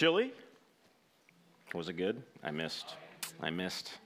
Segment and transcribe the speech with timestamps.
[0.00, 0.32] chilly?
[1.74, 2.22] Was it good?
[2.42, 2.96] I missed.
[3.42, 3.98] I missed.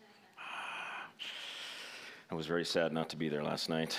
[2.28, 3.96] I was very sad not to be there last night.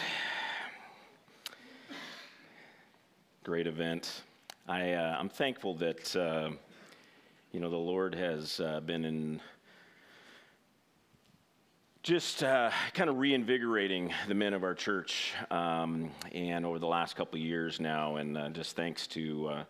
[3.46, 4.24] Great event.
[4.68, 6.50] I, uh, I'm thankful that, uh,
[7.54, 9.40] you know, the Lord has uh, been in
[12.04, 17.16] just uh, kind of reinvigorating the men of our church um, and over the last
[17.16, 19.64] couple of years now and uh, just thanks to uh,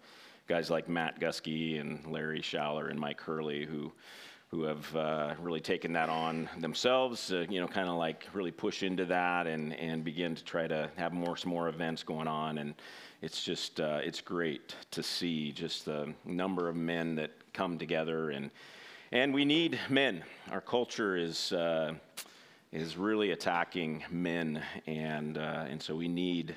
[0.48, 3.92] guys like matt gusky and larry schaller and mike hurley who
[4.56, 8.52] who have uh, really taken that on themselves, uh, you know, kind of like really
[8.52, 12.28] push into that and, and begin to try to have more, some more events going
[12.28, 12.60] on.
[12.60, 12.74] And
[13.22, 18.30] it's just, uh, it's great to see just the number of men that come together.
[18.30, 18.50] And,
[19.12, 20.24] and we need men.
[20.52, 21.94] Our culture is, uh,
[22.72, 24.64] is really attacking men.
[24.88, 26.56] And, uh, and so we need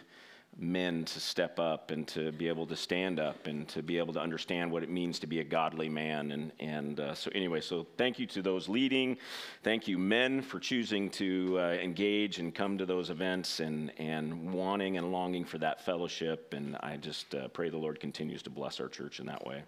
[0.58, 4.12] men to step up and to be able to stand up and to be able
[4.12, 6.32] to understand what it means to be a godly man.
[6.32, 9.16] And, and uh, so, anyway, so thank you to those leading.
[9.62, 14.52] Thank you, men, for choosing to uh, engage and come to those events and, and
[14.52, 16.52] wanting and longing for that fellowship.
[16.52, 19.62] And I just uh, pray the Lord continues to bless our church in that way.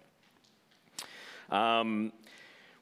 [1.49, 2.11] Um,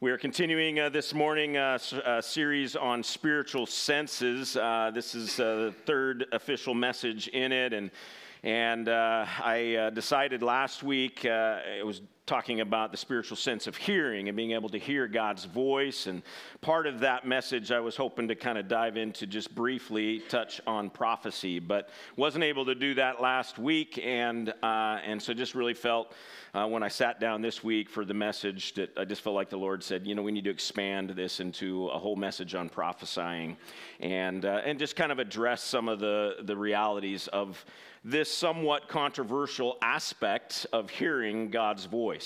[0.02, 4.56] we are continuing uh, this morning a uh, uh, series on spiritual senses.
[4.56, 7.92] Uh, this is uh, the third official message in it, and
[8.44, 14.28] and uh, I decided last week it was talking about the spiritual sense of hearing
[14.28, 16.06] and being able to hear God's voice.
[16.06, 16.22] And
[16.62, 20.62] part of that message, I was hoping to kind of dive into just briefly touch
[20.68, 24.00] on prophecy, but wasn't able to do that last week.
[24.04, 26.14] And, uh, and so just really felt
[26.54, 29.50] uh, when I sat down this week for the message that I just felt like
[29.50, 32.70] the Lord said, you know, we need to expand this into a whole message on
[32.70, 33.58] prophesying
[34.00, 37.66] and, uh, and just kind of address some of the, the realities of
[38.04, 42.19] this somewhat controversial aspect of hearing God's voice.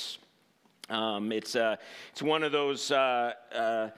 [0.89, 1.77] Um, it's, uh,
[2.11, 3.89] it's one of those uh, uh,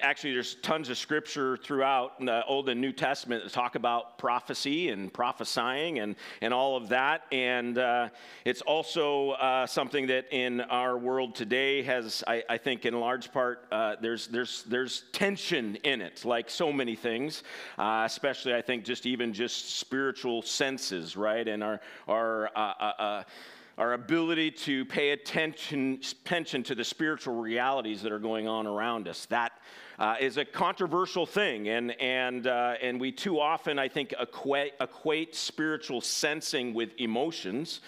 [0.00, 4.88] actually there's tons of scripture throughout the old and new testament that talk about prophecy
[4.88, 7.22] and prophesying and, and all of that.
[7.30, 8.08] And uh,
[8.44, 13.32] it's also uh, something that in our world today has i, I think in large
[13.32, 17.42] part uh, there's, there's, there's tension in it like so many things
[17.78, 21.46] especially i think just even just spiritual senses right?
[21.46, 23.24] And our, our
[23.80, 29.08] our ability to pay attention, attention to the spiritual realities that are going on around
[29.08, 29.24] us.
[29.30, 29.52] That
[29.98, 34.74] uh, is a controversial thing, and, and, uh, and we too often, I think, equate,
[34.82, 37.80] equate spiritual sensing with emotions.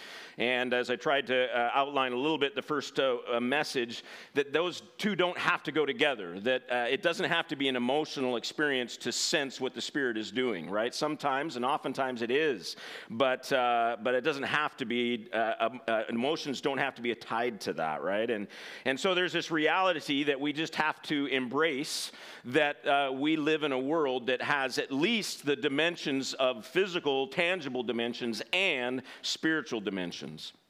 [0.42, 4.02] And as I tried to uh, outline a little bit the first uh, uh, message,
[4.34, 7.68] that those two don't have to go together, that uh, it doesn't have to be
[7.68, 10.96] an emotional experience to sense what the Spirit is doing, right?
[10.96, 12.74] Sometimes and oftentimes it is,
[13.08, 17.14] but, uh, but it doesn't have to be, uh, um, emotions don't have to be
[17.14, 18.28] tied to that, right?
[18.28, 18.48] And,
[18.84, 22.10] and so there's this reality that we just have to embrace
[22.46, 22.78] that
[23.14, 28.42] we live in a world that has at least the dimensions of physical, tangible dimensions
[28.52, 30.31] and spiritual dimensions.
[30.32, 30.61] Christians.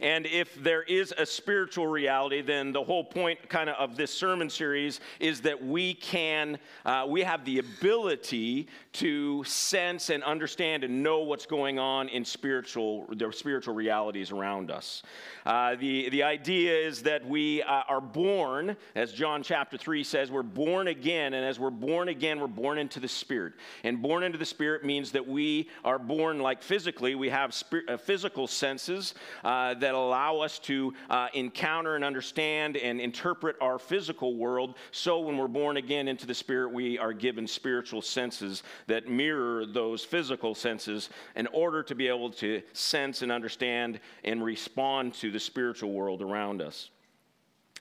[0.00, 4.12] And if there is a spiritual reality, then the whole point kind of of this
[4.12, 10.84] sermon series is that we can, uh, we have the ability to sense and understand
[10.84, 15.02] and know what's going on in spiritual, the spiritual realities around us.
[15.46, 20.30] Uh, the, the idea is that we uh, are born, as John chapter 3 says,
[20.30, 21.34] we're born again.
[21.34, 23.54] And as we're born again, we're born into the Spirit.
[23.84, 27.54] And born into the Spirit means that we are born like physically, we have
[27.88, 29.14] uh, physical senses
[29.44, 34.74] uh, that allow us to uh, encounter and understand and interpret our physical world.
[34.90, 39.66] So when we're born again into the Spirit, we are given spiritual senses that mirror
[39.66, 45.30] those physical senses in order to be able to sense and understand and respond to
[45.30, 46.90] the spiritual world around us.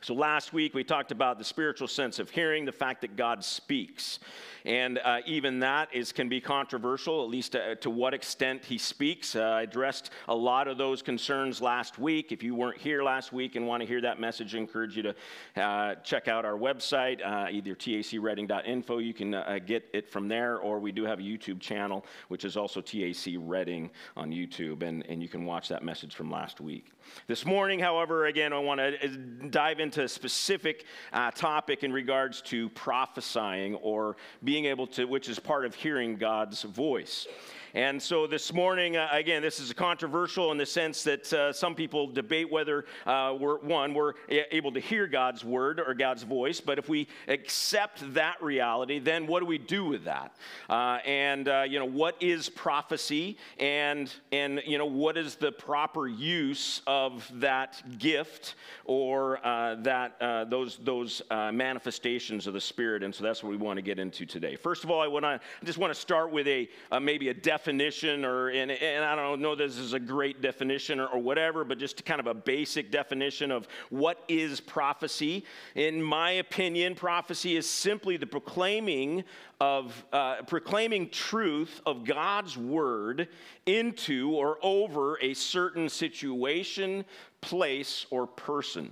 [0.02, 3.44] So, last week we talked about the spiritual sense of hearing, the fact that God
[3.44, 4.20] speaks.
[4.68, 8.66] And uh, even that is, can be controversial, at least to, uh, to what extent
[8.66, 9.34] he speaks.
[9.34, 12.34] Uh, I addressed a lot of those concerns last week.
[12.34, 15.04] If you weren't here last week and want to hear that message, I encourage you
[15.04, 15.16] to
[15.56, 18.98] uh, check out our website, uh, either tacreading.info.
[18.98, 22.44] You can uh, get it from there, or we do have a YouTube channel, which
[22.44, 26.60] is also TAC Reading on YouTube, and, and you can watch that message from last
[26.60, 26.92] week.
[27.28, 29.08] This morning, however, again, I want to
[29.50, 35.30] dive into a specific uh, topic in regards to prophesying or being able to, which
[35.30, 37.28] is part of hearing God's voice.
[37.78, 41.76] And so this morning, uh, again, this is controversial in the sense that uh, some
[41.76, 46.60] people debate whether uh, we're, one, we're able to hear God's word or God's voice.
[46.60, 50.36] But if we accept that reality, then what do we do with that?
[50.68, 53.38] Uh, and, uh, you know, what is prophecy?
[53.60, 60.20] And, and, you know, what is the proper use of that gift or that,
[60.50, 63.04] those, those manifestations of the Spirit?
[63.04, 64.56] And so that's what we want to get into today.
[64.56, 66.68] First of all, I, wanna, I just want to start with a
[67.00, 71.08] maybe a definition, or and, and I don't know this is a great definition or,
[71.08, 75.46] or whatever, but just kind of a basic definition of what is prophecy.
[75.76, 79.24] In my opinion, prophecy is simply the proclaiming
[79.60, 83.28] of uh, proclaiming truth of God's word
[83.66, 87.04] into or over a certain situation,
[87.42, 88.92] place, or person.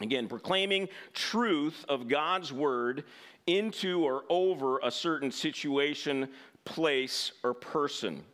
[0.00, 3.04] Again, proclaiming truth of God's word
[3.46, 6.28] into or over a certain situation,
[6.64, 8.24] place, or person.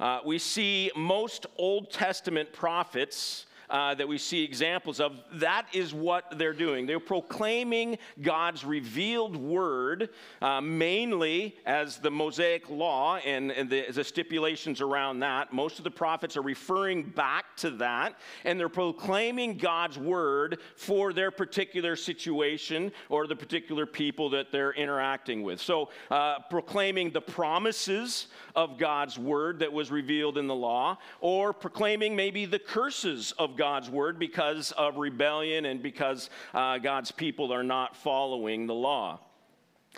[0.00, 5.94] Uh, we see most Old Testament prophets uh, that we see examples of, that is
[5.94, 6.86] what they're doing.
[6.86, 10.10] They're proclaiming God's revealed word,
[10.42, 15.52] uh, mainly as the Mosaic law and, and the, the, stipulations around that.
[15.52, 21.12] Most of the prophets are referring back to that, and they're proclaiming God's word for
[21.12, 25.60] their particular situation or the particular people that they're interacting with.
[25.60, 31.52] So, uh, proclaiming the promises of God's word that was revealed in the law, or
[31.52, 37.52] proclaiming maybe the curses of God's word because of rebellion and because uh, God's people
[37.52, 39.20] are not following the law.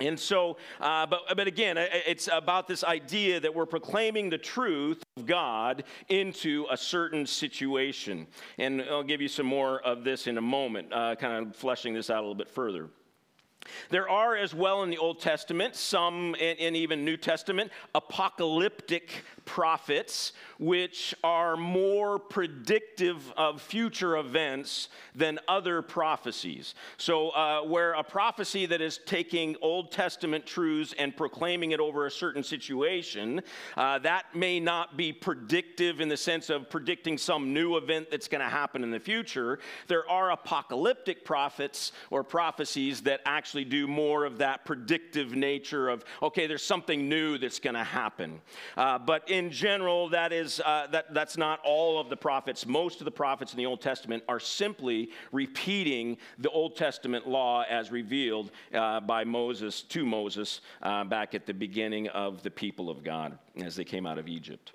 [0.00, 5.02] And so, uh, but, but again, it's about this idea that we're proclaiming the truth
[5.16, 8.26] of God into a certain situation.
[8.58, 11.94] And I'll give you some more of this in a moment, uh, kind of fleshing
[11.94, 12.90] this out a little bit further.
[13.90, 20.32] There are as well in the Old Testament, some and even New Testament, apocalyptic prophets
[20.58, 26.74] which are more predictive of future events than other prophecies.
[26.96, 32.06] So, uh, where a prophecy that is taking Old Testament truths and proclaiming it over
[32.06, 33.42] a certain situation,
[33.76, 38.28] uh, that may not be predictive in the sense of predicting some new event that's
[38.28, 39.58] going to happen in the future.
[39.88, 46.04] There are apocalyptic prophets or prophecies that actually do more of that predictive nature of,
[46.22, 48.40] okay, there's something new that's going to happen.
[48.76, 52.66] Uh, but in general, that is uh, that, that's not all of the prophets.
[52.66, 57.64] Most of the prophets in the Old Testament are simply repeating the Old Testament law
[57.69, 62.90] as revealed uh, by Moses to Moses uh, back at the beginning of the people
[62.90, 64.72] of God as they came out of Egypt.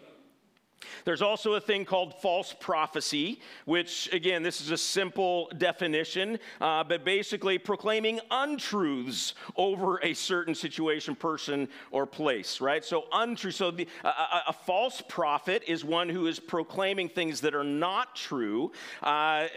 [1.05, 6.83] There's also a thing called false prophecy, which, again, this is a simple definition, uh,
[6.83, 12.83] but basically proclaiming untruths over a certain situation, person, or place, right?
[12.83, 13.51] So, untrue.
[13.51, 14.09] So, the, a,
[14.47, 18.71] a, false prophet is one who is proclaiming things that are not true.
[19.01, 19.47] Uh,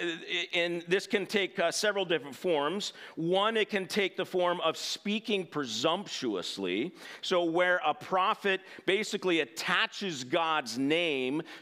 [0.55, 2.95] and this can take uh, several different forms.
[3.17, 6.95] One, it can take the form of speaking presumptuously.
[7.21, 11.14] So, where a prophet basically attaches God's name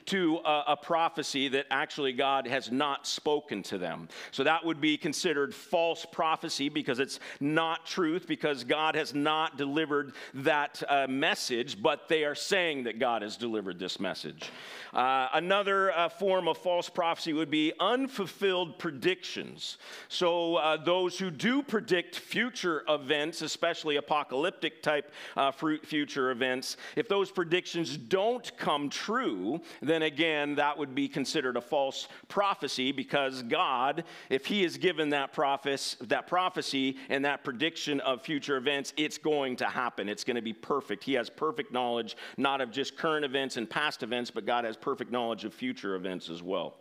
[0.06, 4.08] to a, a prophecy that actually God has not spoken to them.
[4.30, 9.56] So that would be considered false prophecy because it's not truth, because God has not
[9.56, 14.50] delivered that uh, message, but they are saying that God has delivered this message.
[14.92, 19.78] Uh, another uh, form of false prophecy would be unfulfilled predictions.
[20.08, 27.08] So, uh, those who do predict future events, especially apocalyptic type uh, future events, if
[27.08, 29.41] those predictions don't come true,
[29.80, 35.10] then again, that would be considered a false prophecy because God, if He has given
[35.10, 40.08] that, prophes- that prophecy and that prediction of future events, it's going to happen.
[40.08, 41.04] It's going to be perfect.
[41.04, 44.76] He has perfect knowledge, not of just current events and past events, but God has
[44.76, 46.76] perfect knowledge of future events as well.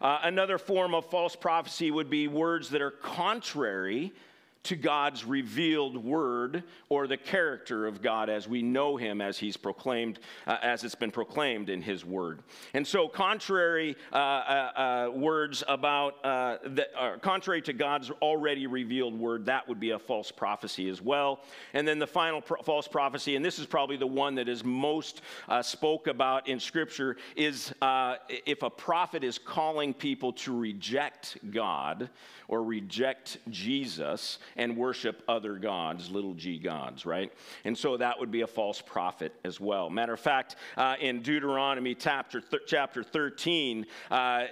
[0.00, 4.12] Uh, another form of false prophecy would be words that are contrary
[4.62, 9.56] to God's revealed word or the character of God as we know him as he's
[9.56, 12.40] proclaimed, uh, as it's been proclaimed in his word.
[12.74, 14.72] And so, contrary uh, uh,
[15.10, 16.58] uh words about, uh,
[16.96, 21.40] are contrary to God's already revealed word, that would be a false prophecy as well.
[21.72, 24.62] And then the final pro- false prophecy, and this is probably the one that is
[24.62, 31.38] most uh, spoke about in Scripture, is if a prophet is calling people to reject
[31.50, 32.10] God
[32.48, 37.32] or reject Jesus and worship other gods, little g gods, right?
[37.64, 39.90] And so that would be a false prophet as well.
[39.90, 44.44] Matter of fact, uh, in Deuteronomy chapter, th- chapter 13, uh,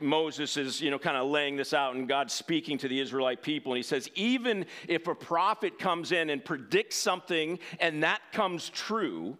[0.00, 3.42] Moses is, you know, kind of laying this out, and God's speaking to the Israelite
[3.42, 8.20] people, and he says, even if a prophet comes in and predicts something and that
[8.32, 9.36] comes true,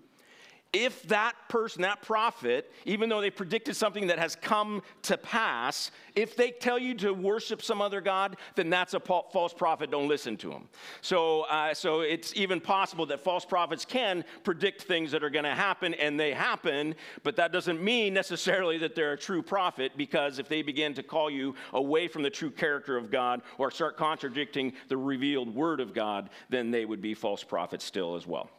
[0.72, 5.90] if that person, that prophet, even though they predicted something that has come to pass,
[6.14, 9.90] if they tell you to worship some other God, then that's a false prophet.
[9.90, 10.68] Don't listen to them.
[11.00, 15.46] So, uh, so it's even possible that false prophets can predict things that are going
[15.46, 19.92] to happen, and they happen, but that doesn't mean necessarily that they're a true prophet,
[19.96, 23.70] because if they begin to call you away from the true character of God or
[23.70, 28.26] start contradicting the revealed word of God, then they would be false prophets still as
[28.26, 28.50] well.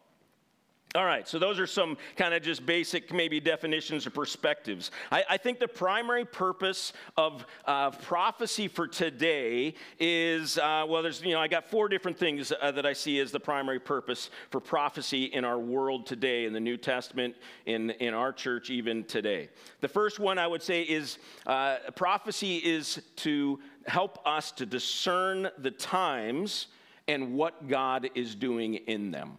[0.96, 4.90] All right, so those are some kind of just basic, maybe definitions or perspectives.
[5.12, 11.22] I, I think the primary purpose of uh, prophecy for today is uh, well, there's,
[11.22, 14.32] you know, I got four different things uh, that I see as the primary purpose
[14.50, 17.36] for prophecy in our world today, in the New Testament,
[17.68, 19.50] in, in our church, even today.
[19.82, 25.52] The first one I would say is uh, prophecy is to help us to discern
[25.60, 26.66] the times
[27.08, 29.38] and what God is doing in them.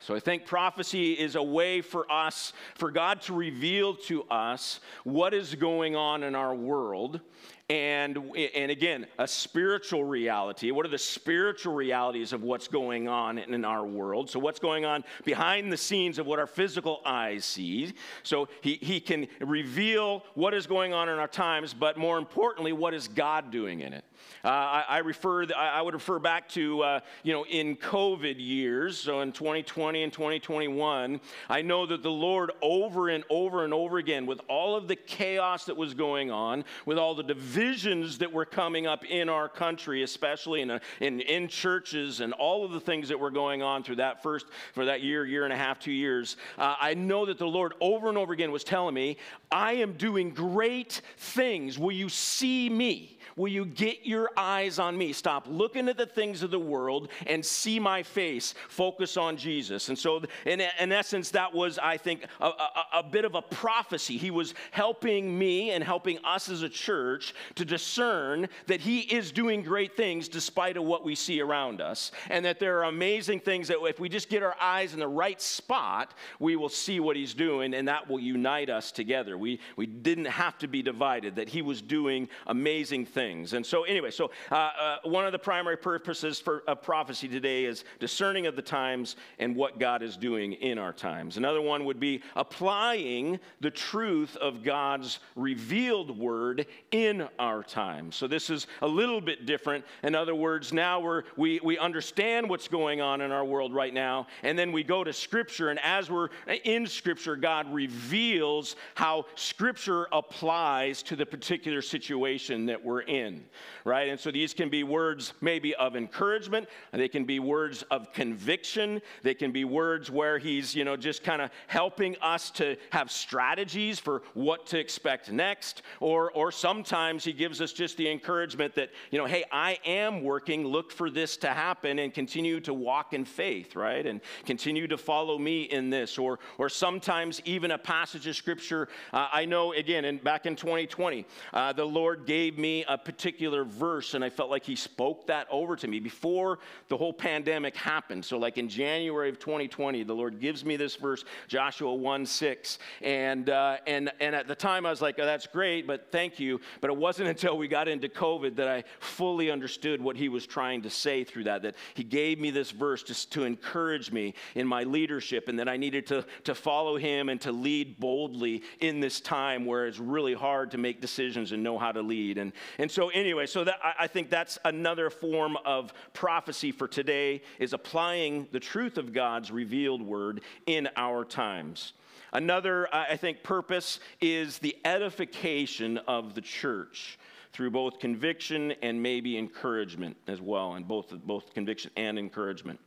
[0.00, 4.80] So I think prophecy is a way for us, for God to reveal to us
[5.04, 7.20] what is going on in our world.
[7.70, 10.70] And, and again, a spiritual reality.
[10.70, 14.30] What are the spiritual realities of what's going on in our world?
[14.30, 17.92] So, what's going on behind the scenes of what our physical eyes see?
[18.22, 22.72] So, he, he can reveal what is going on in our times, but more importantly,
[22.72, 24.04] what is God doing in it?
[24.44, 28.98] Uh, I, I, refer, I would refer back to, uh, you know, in COVID years,
[28.98, 33.98] so in 2020 and 2021, I know that the Lord over and over and over
[33.98, 37.22] again, with all of the chaos that was going on, with all the
[37.58, 42.64] divisions that were coming up in our country, especially in, in, in churches and all
[42.64, 45.52] of the things that were going on through that first, for that year, year and
[45.52, 48.62] a half, two years, uh, I know that the Lord over and over again was
[48.62, 49.16] telling me,
[49.50, 51.80] I am doing great things.
[51.80, 53.17] Will you see me?
[53.38, 55.12] Will you get your eyes on me?
[55.12, 58.52] Stop looking at the things of the world and see my face.
[58.68, 59.88] Focus on Jesus.
[59.88, 63.42] And so, in, in essence, that was, I think, a, a, a bit of a
[63.42, 64.18] prophecy.
[64.18, 69.30] He was helping me and helping us as a church to discern that He is
[69.30, 73.38] doing great things despite of what we see around us, and that there are amazing
[73.38, 76.98] things that if we just get our eyes in the right spot, we will see
[76.98, 79.38] what He's doing, and that will unite us together.
[79.38, 83.52] We, we didn't have to be divided, that He was doing amazing things things.
[83.52, 87.66] And so, anyway, so uh, uh, one of the primary purposes for of prophecy today
[87.66, 91.36] is discerning of the times and what God is doing in our times.
[91.36, 98.16] Another one would be applying the truth of God's revealed word in our times.
[98.16, 99.84] So this is a little bit different.
[100.02, 103.92] In other words, now we're, we, we understand what's going on in our world right
[103.92, 106.30] now, and then we go to Scripture, and as we're
[106.64, 113.44] in Scripture, God reveals how Scripture applies to the particular situation that we're in in,
[113.84, 114.08] right?
[114.08, 119.00] And so these can be words maybe of encouragement, they can be words of conviction,
[119.22, 123.10] they can be words where he's, you know, just kind of helping us to have
[123.10, 128.74] strategies for what to expect next, or or sometimes he gives us just the encouragement
[128.74, 132.74] that, you know, hey, I am working, look for this to happen and continue to
[132.74, 134.06] walk in faith, right?
[134.06, 136.18] And continue to follow me in this.
[136.18, 140.56] Or or sometimes even a passage of scripture uh, I know again and back in
[140.56, 145.26] 2020 uh, the Lord gave me a particular verse, and I felt like he spoke
[145.26, 148.24] that over to me before the whole pandemic happened.
[148.24, 152.78] So, like in January of 2020, the Lord gives me this verse, Joshua 1 6.
[153.02, 156.38] And, uh, and, and at the time, I was like, oh, that's great, but thank
[156.38, 156.60] you.
[156.80, 160.46] But it wasn't until we got into COVID that I fully understood what he was
[160.46, 164.34] trying to say through that, that he gave me this verse just to encourage me
[164.54, 168.62] in my leadership, and that I needed to, to follow him and to lead boldly
[168.80, 172.38] in this time where it's really hard to make decisions and know how to lead.
[172.38, 176.88] And, and so so anyway, so that, I think that's another form of prophecy for
[176.88, 181.92] today is applying the truth of God's revealed word in our times.
[182.32, 187.20] Another, I think, purpose is the edification of the church
[187.52, 192.80] through both conviction and maybe encouragement as well, and both, both conviction and encouragement.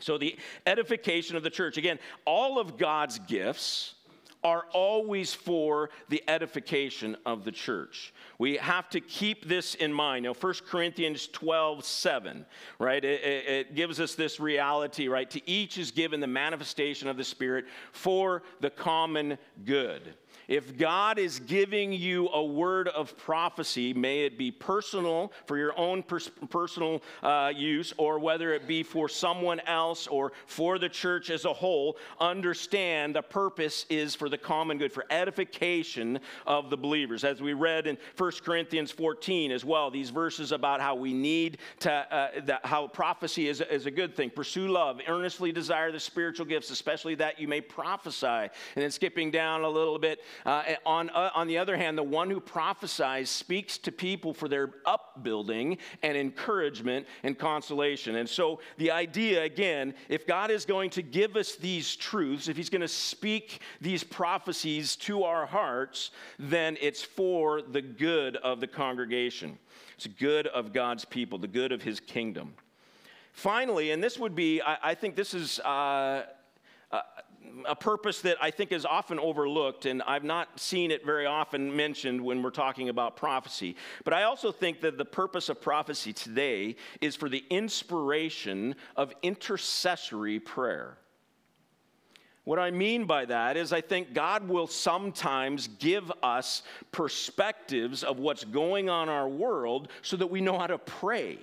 [0.00, 3.94] So, the edification of the church, again, all of God's gifts
[4.44, 8.12] are always for the edification of the church.
[8.38, 10.24] We have to keep this in mind.
[10.24, 12.44] Now, 1 Corinthians 12, 7,
[12.78, 13.02] right?
[13.02, 15.30] It, it, it, gives us this reality, right?
[15.30, 20.14] To each is given the manifestation of the Spirit for the common good.
[20.48, 25.78] If God is giving you a word of prophecy, may it be personal for your
[25.78, 30.88] own pers- personal uh, use, or whether it be for someone else or for the
[30.88, 36.70] church as a whole, understand the purpose is for the common good, for edification of
[36.70, 37.24] the believers.
[37.24, 41.58] As we read in 1 Corinthians 14 as well, these verses about how we need
[41.80, 44.30] to, uh, that, how prophecy is, is a good thing.
[44.30, 48.26] Pursue love, earnestly desire the spiritual gifts, especially that you may prophesy.
[48.26, 52.02] And then skipping down a little bit, uh, on, uh, on the other hand, the
[52.02, 58.16] one who prophesies speaks to people for their upbuilding and encouragement and consolation.
[58.16, 62.56] And so, the idea again, if God is going to give us these truths, if
[62.56, 68.60] He's going to speak these prophecies to our hearts, then it's for the good of
[68.60, 69.58] the congregation.
[69.96, 72.54] It's good of God's people, the good of His kingdom.
[73.32, 75.60] Finally, and this would be, I, I think this is.
[75.60, 76.24] Uh,
[76.94, 77.00] uh,
[77.66, 81.74] a purpose that I think is often overlooked, and I've not seen it very often
[81.74, 83.76] mentioned when we're talking about prophecy.
[84.04, 89.12] But I also think that the purpose of prophecy today is for the inspiration of
[89.22, 90.98] intercessory prayer.
[92.44, 98.18] What I mean by that is, I think God will sometimes give us perspectives of
[98.18, 101.38] what's going on in our world so that we know how to pray.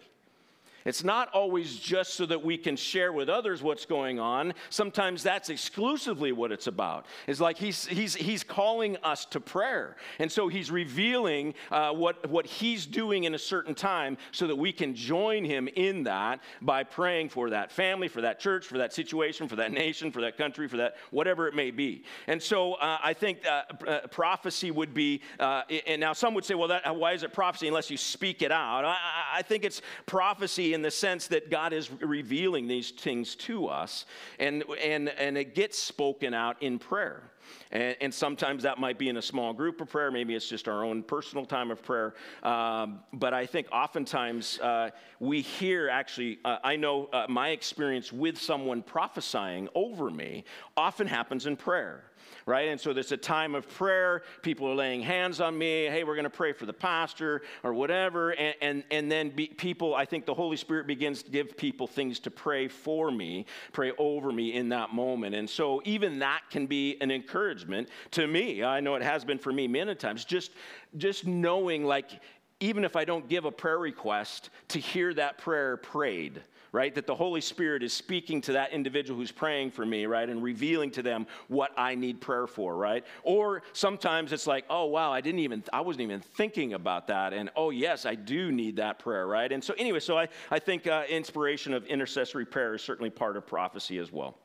[0.85, 4.53] It's not always just so that we can share with others what's going on.
[4.69, 7.05] Sometimes that's exclusively what it's about.
[7.27, 9.95] It's like he's, he's, he's calling us to prayer.
[10.19, 14.55] And so he's revealing uh, what, what he's doing in a certain time so that
[14.55, 18.77] we can join him in that by praying for that family, for that church, for
[18.77, 22.03] that situation, for that nation, for that country, for that whatever it may be.
[22.27, 26.45] And so uh, I think uh, uh prophecy would be, uh, and now some would
[26.45, 28.85] say, well, that, why is it prophecy unless you speak it out?
[28.85, 28.97] I,
[29.35, 34.05] I think it's prophecy in the sense that God is revealing these things to us,
[34.39, 37.23] and, and, and it gets spoken out in prayer.
[37.71, 40.11] And, and, sometimes that might be in a small group of prayer.
[40.11, 42.13] Maybe it's just our own personal time of prayer.
[42.43, 48.13] Um, but I think oftentimes uh, we hear actually, uh, I know uh, my experience
[48.13, 50.45] with someone prophesying over me
[50.77, 52.03] often happens in prayer
[52.45, 52.69] right?
[52.69, 54.23] And so there's a time of prayer.
[54.41, 55.85] People are laying hands on me.
[55.85, 58.31] Hey, we're going to pray for the pastor or whatever.
[58.31, 61.87] And, and, and then be, people, I think the Holy Spirit begins to give people
[61.87, 65.35] things to pray for me, pray over me in that moment.
[65.35, 68.63] And so even that can be an encouragement to me.
[68.63, 70.25] I know it has been for me many times.
[70.25, 70.51] Just,
[70.97, 72.11] just knowing, like,
[72.59, 76.41] even if I don't give a prayer request, to hear that prayer prayed
[76.71, 76.95] right?
[76.95, 80.29] That the Holy Spirit is speaking to that individual who's praying for me, right?
[80.29, 83.05] And revealing to them what I need prayer for, right?
[83.23, 87.33] Or sometimes it's like, oh, wow, I didn't even, I wasn't even thinking about that.
[87.33, 89.51] And oh, yes, I do need that prayer, right?
[89.51, 93.35] And so, anyway, so I, I think uh, inspiration of intercessory prayer is certainly part
[93.35, 94.37] of prophecy as well.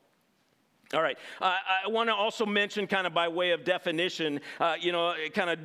[0.94, 1.18] All right.
[1.40, 5.14] Uh, I want to also mention, kind of by way of definition, uh, you know,
[5.34, 5.58] kind of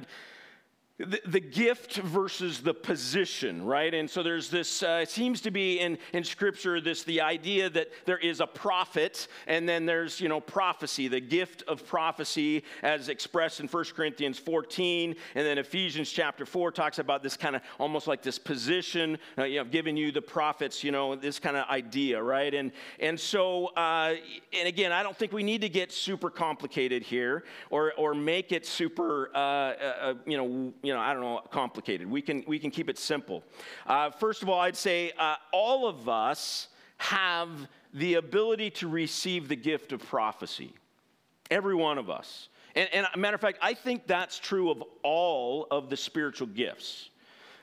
[1.06, 3.94] the, the, gift versus the position, right?
[3.94, 7.70] And so there's this, uh, it seems to be in, in Scripture, this the idea
[7.70, 12.64] that there is a prophet and then there's, you know, prophecy, the gift of prophecy
[12.84, 15.16] as expressed in 1 Corinthians 14.
[15.36, 19.44] And then Ephesians chapter 4 talks about this kind of almost like this position, uh,
[19.44, 22.54] you know, giving you the prophets, you know, this kind of idea, right?
[22.54, 24.16] And, and so, uh,
[24.54, 28.52] and again, I don't think we need to get super complicated here or, or make
[28.52, 32.12] it super, uh, uh, uh, you know, you know, I don't know, complicated.
[32.12, 33.46] We can, we can keep it simple.
[33.88, 37.48] Uh, first of all, I'd say uh, all of us have
[37.94, 40.74] the ability to receive the gift of prophecy.
[41.50, 42.50] Every one of us.
[42.76, 47.10] And, and matter of fact, I think that's true of all of the spiritual gifts.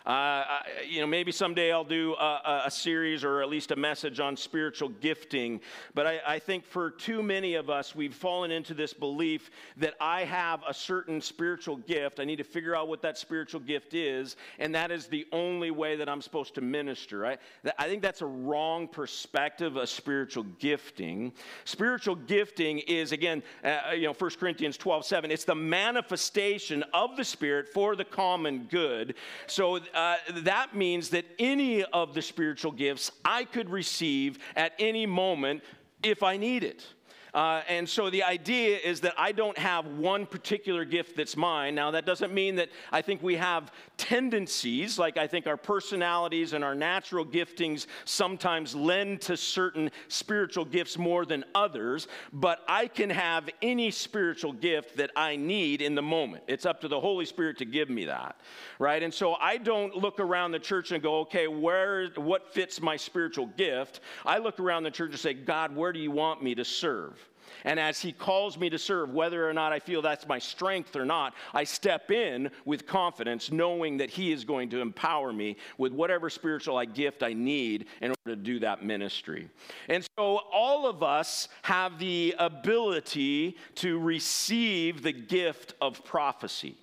[0.09, 4.21] Uh, you know, maybe someday I'll do a, a, series or at least a message
[4.21, 5.61] on spiritual gifting.
[5.95, 9.97] But I, I, think for too many of us, we've fallen into this belief that
[10.01, 12.21] I have a certain spiritual gift.
[12.21, 15.71] I need to figure out what that spiritual gift is, and that is the only
[15.71, 17.19] way that I'm supposed to minister.
[17.19, 17.39] Right?
[17.77, 21.35] I think that's a wrong perspective of spiritual gifting.
[21.67, 27.15] Spiritual gifting is, again, uh, you know, 1 Corinthians 12 7, it's the manifestation of
[27.19, 29.15] the Spirit for the common good.
[29.47, 35.07] So, uh, that means that any of the spiritual gifts I could receive at any
[35.07, 35.65] moment
[36.05, 36.87] if I need it.
[37.35, 41.75] Uh, and so the idea is that I don't have one particular gift that's mine.
[41.75, 46.53] Now, that doesn't mean that I think we have tendencies, like I think our personalities
[46.53, 52.87] and our natural giftings sometimes lend to certain spiritual gifts more than others, but I
[52.87, 56.45] can have any spiritual gift that I need in the moment.
[56.47, 58.37] It's up to the Holy Spirit to give me that,
[58.79, 59.03] right?
[59.03, 62.97] And so I don't look around the church and go, okay, where, what fits my
[62.97, 64.01] spiritual gift?
[64.25, 67.28] I look around the church and say, God, where do you want me to serve?
[67.65, 70.97] And as He calls me to serve, whether or not I feel that's my strength
[70.97, 75.57] or not, I step in with confidence, knowing that He is going to empower me
[75.77, 79.49] with whatever spiritual gift I need in order to do that ministry.
[79.89, 86.77] And so all of us have the ability to receive the gift of prophecy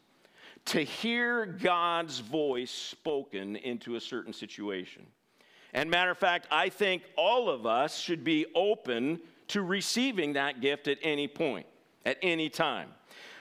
[0.65, 5.06] to hear God's voice spoken into a certain situation.
[5.73, 9.19] And matter of fact, I think all of us should be open
[9.50, 11.66] to receiving that gift at any point,
[12.06, 12.90] at any time.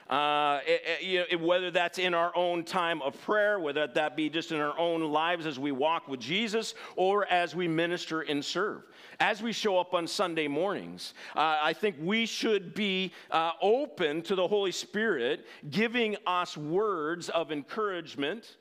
[0.09, 4.29] Uh, it, it, know, whether that's in our own time of prayer, whether that be
[4.29, 8.45] just in our own lives as we walk with Jesus, or as we minister and
[8.45, 8.83] serve.
[9.19, 14.21] As we show up on Sunday mornings, uh, I think we should be uh, open
[14.23, 18.57] to the Holy Spirit giving us words of encouragement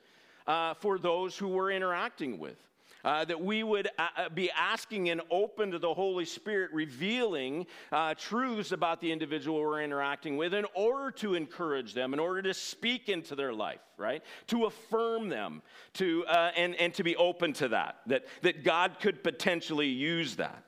[0.46, 2.56] uh, for those who we're interacting with
[3.04, 7.66] uh, that we would uh, uh, be asking and open to the Holy Spirit, revealing
[7.92, 12.42] uh, truths about the individual we're interacting with in order to encourage them, in order
[12.42, 14.22] to speak into their life, right?
[14.48, 15.62] To affirm them,
[15.94, 20.36] to, uh, and, and to be open to that, that, that God could potentially use
[20.36, 20.62] that.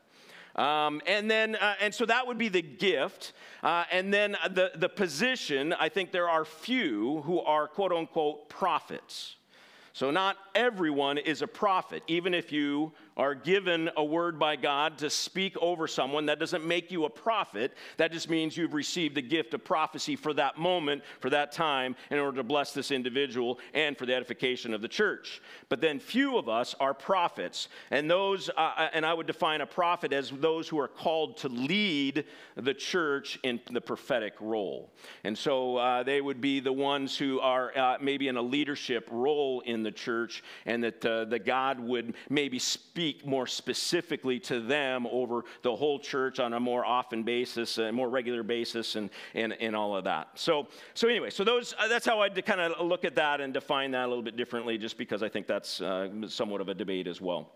[0.57, 3.35] Um, and then, uh, and so that would be the gift.
[3.62, 8.49] Uh, and then the, the position, I think there are few who are quote unquote
[8.49, 9.37] prophets.
[9.96, 12.02] So, not everyone is a prophet.
[12.06, 16.66] Even if you are given a word by God to speak over someone, that doesn't
[16.66, 17.72] make you a prophet.
[17.96, 21.96] That just means you've received the gift of prophecy for that moment, for that time,
[22.11, 25.40] in order to bless this individual and for the edification of the church.
[25.68, 27.68] But then few of us are prophets.
[27.90, 31.38] And those, uh, uh and I would define a prophet as those who are called
[31.38, 32.24] to lead
[32.57, 34.90] the church in the prophetic role.
[35.24, 39.09] And so uh, they would be the ones who are uh, maybe in a leadership
[39.11, 44.40] role in the church, and that, uh, that God would maybe speak speak more specifically
[44.40, 48.97] to them over the whole church on a more often basis, a more regular basis,
[48.97, 50.29] and, and, and all of that.
[50.35, 53.55] So, so anyway, so those, uh, that's how I kind of look at that and
[53.55, 56.75] define that a little bit differently, just because I think that's uh, somewhat of a
[56.75, 57.53] debate as well.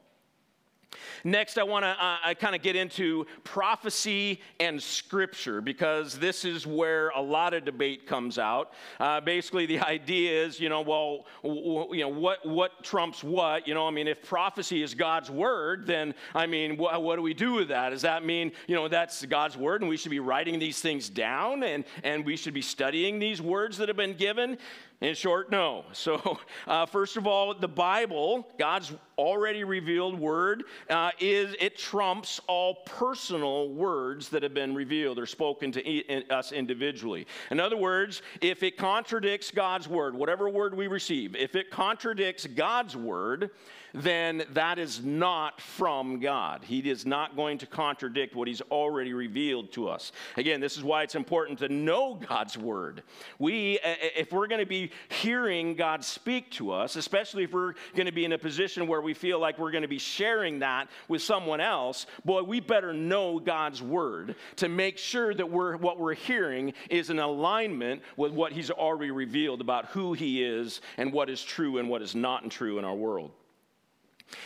[1.25, 6.67] Next, I want to uh, kind of get into prophecy and scripture because this is
[6.67, 8.73] where a lot of debate comes out.
[8.99, 13.69] Uh, basically, the idea is, you know, well, w- you know, what what trumps what?
[13.69, 17.23] You know, I mean, if prophecy is God's word, then I mean, wh- what do
[17.23, 17.91] we do with that?
[17.91, 21.09] Does that mean, you know, that's God's word, and we should be writing these things
[21.09, 24.59] down, and and we should be studying these words that have been given?
[25.01, 25.85] In short, no.
[25.93, 32.41] So, uh, first of all, the Bible, God's already revealed word, uh, is it trumps
[32.47, 37.27] all personal words that have been revealed or spoken to e- us individually.
[37.51, 42.47] In other words, if it contradicts God's word, whatever word we receive, if it contradicts
[42.47, 43.51] God's word,
[43.93, 46.63] then that is not from God.
[46.65, 50.13] He is not going to contradict what He's already revealed to us.
[50.37, 53.03] Again, this is why it's important to know God's Word.
[53.39, 58.07] We, if we're going to be hearing God speak to us, especially if we're going
[58.07, 60.89] to be in a position where we feel like we're going to be sharing that
[61.09, 65.99] with someone else, boy, we better know God's Word to make sure that we're, what
[65.99, 71.13] we're hearing is in alignment with what He's already revealed about who He is and
[71.13, 73.33] what is true and what is not true in our world.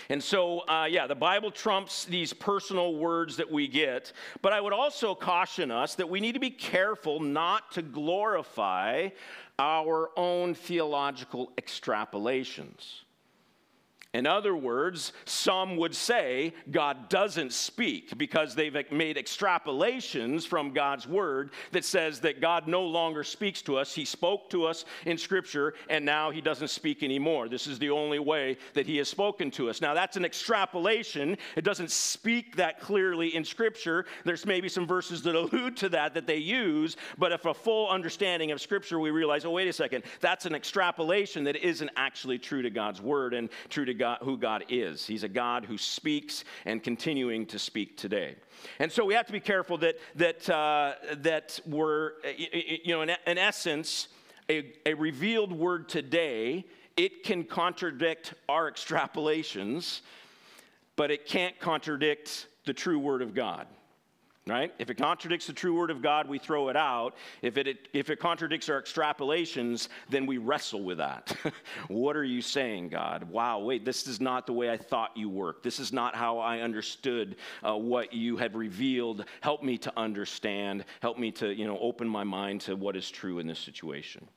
[0.09, 4.61] And so, uh, yeah, the Bible trumps these personal words that we get, but I
[4.61, 9.09] would also caution us that we need to be careful not to glorify
[9.59, 13.04] our own theological extrapolations.
[14.15, 21.09] In other words, some would say God doesn't speak because they've made extrapolations from God's
[21.09, 23.93] word that says that God no longer speaks to us.
[23.93, 27.49] He spoke to us in Scripture and now he doesn't speak anymore.
[27.49, 29.81] This is the only way that he has spoken to us.
[29.81, 31.37] Now, that's an extrapolation.
[31.57, 34.07] It doesn't speak that clearly in Scripture.
[34.25, 37.89] There's maybe some verses that allude to that that they use, but if a full
[37.89, 42.39] understanding of Scripture, we realize, oh, wait a second, that's an extrapolation that isn't actually
[42.39, 45.07] true to God's word and true to God God, who God is.
[45.07, 48.37] He's a God who speaks and continuing to speak today.
[48.79, 53.13] And so we have to be careful that, that, uh, that we're, you know, in,
[53.27, 54.09] in essence,
[54.51, 56.67] a, a revealed word today,
[56.99, 60.03] it can contradict our extrapolations,
[60.97, 63.67] but it can't contradict the true word of God
[64.47, 64.75] right?
[64.79, 67.15] If it contradicts the true word of God, we throw it out.
[67.41, 71.35] If it, if it contradicts our extrapolations, then we wrestle with that.
[71.89, 73.25] what are you saying, God?
[73.25, 75.63] Wow, wait, this is not the way I thought you worked.
[75.63, 79.25] This is not how I understood uh, what you had revealed.
[79.41, 80.85] Help me to understand.
[81.01, 84.29] Help me to, you know, open my mind to what is true in this situation.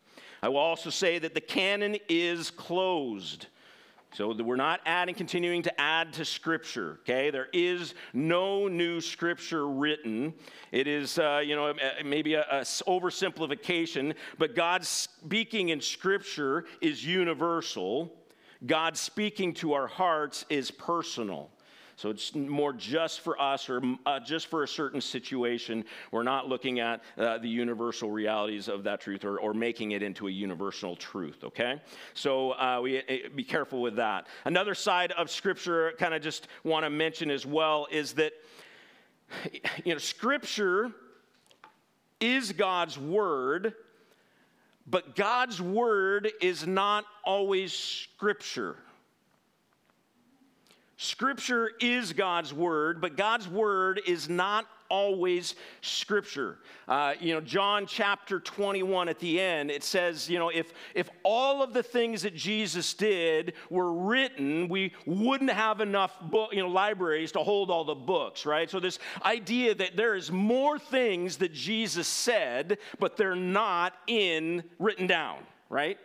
[0.42, 3.48] I will also say that the canon is closed.
[4.14, 7.00] So we're not adding, continuing to add to Scripture.
[7.02, 10.34] Okay, there is no new Scripture written.
[10.72, 17.06] It is, uh, you know, maybe a, a oversimplification, but God speaking in Scripture is
[17.06, 18.14] universal.
[18.66, 21.52] God speaking to our hearts is personal.
[21.98, 25.84] So it's more just for us or uh, just for a certain situation.
[26.12, 30.04] We're not looking at uh, the universal realities of that truth or, or making it
[30.04, 31.82] into a universal truth, okay?
[32.14, 34.28] So uh, we uh, be careful with that.
[34.46, 38.34] Another side of Scripture, kind of just want to mention as well, is that,
[39.84, 40.92] you know, Scripture
[42.20, 43.74] is God's Word.
[44.90, 48.78] But God's word is not always scripture.
[50.98, 56.58] Scripture is God's word, but God's word is not always scripture.
[56.88, 61.10] Uh, you know, John chapter 21 at the end, it says, you know, if, if
[61.22, 66.64] all of the things that Jesus did were written, we wouldn't have enough book, you
[66.64, 68.68] know, libraries to hold all the books, right?
[68.68, 74.64] So this idea that there is more things that Jesus said, but they're not in
[74.80, 76.00] written down, right?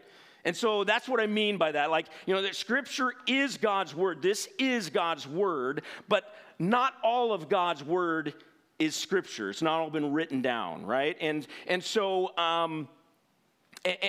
[0.45, 1.91] And so that's what I mean by that.
[1.91, 4.23] Like, you know, that scripture is God's word.
[4.23, 8.35] This is God's word, but not all of God's word
[8.79, 9.51] is scripture.
[9.51, 11.17] It's not all been written down, right?
[11.21, 12.89] And, and so, um,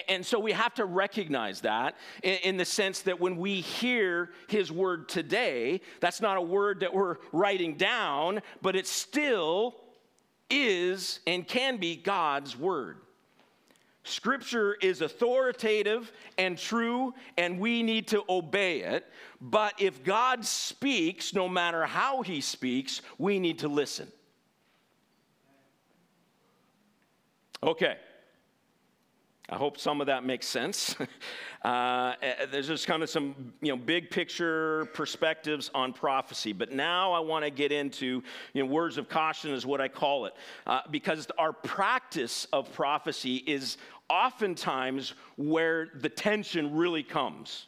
[0.08, 4.72] and so we have to recognize that in the sense that when we hear his
[4.72, 9.76] word today, that's not a word that we're writing down, but it still
[10.50, 12.98] is and can be God's word.
[14.04, 19.10] Scripture is authoritative and true, and we need to obey it.
[19.40, 24.12] But if God speaks, no matter how he speaks, we need to listen.
[27.62, 27.96] Okay.
[29.50, 30.96] I hope some of that makes sense.
[31.64, 36.74] Uh, eh, there's just kind of some you know big picture perspectives on prophecy, but
[36.74, 40.26] now I want to get into you know words of caution is what I call
[40.26, 40.34] it,
[40.68, 43.78] uh, because our practice of prophecy is
[44.10, 47.68] oftentimes where the tension really comes.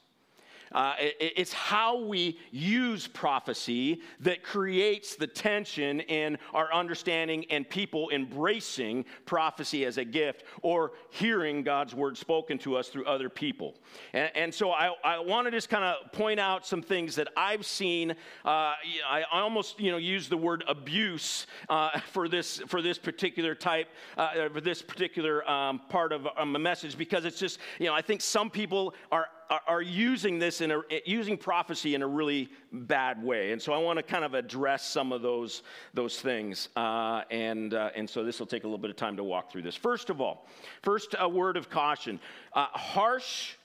[0.76, 7.68] Uh, it, it's how we use prophecy that creates the tension in our understanding and
[7.70, 13.30] people embracing prophecy as a gift or hearing God's word spoken to us through other
[13.30, 13.76] people.
[14.12, 17.30] And, and so I, I want to just kind of point out some things that
[17.38, 18.12] I've seen.
[18.12, 22.98] Uh, I, I, almost you know use the word abuse uh, for this for this
[22.98, 27.60] particular type uh, for this particular um, part of um, a message because it's just
[27.80, 29.28] you know I think some people are
[29.68, 33.52] are using this in a, using prophecy in a really bad way.
[33.52, 36.70] And so I want to kind of address some of those, those things.
[36.76, 39.52] Uh, and, uh, and so this will take a little bit of time to walk
[39.52, 39.76] through this.
[39.76, 40.48] First of all,
[40.82, 42.20] first, a word of caution
[42.54, 43.56] uh, harsh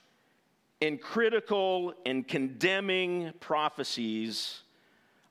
[0.81, 4.61] and critical and condemning prophecies,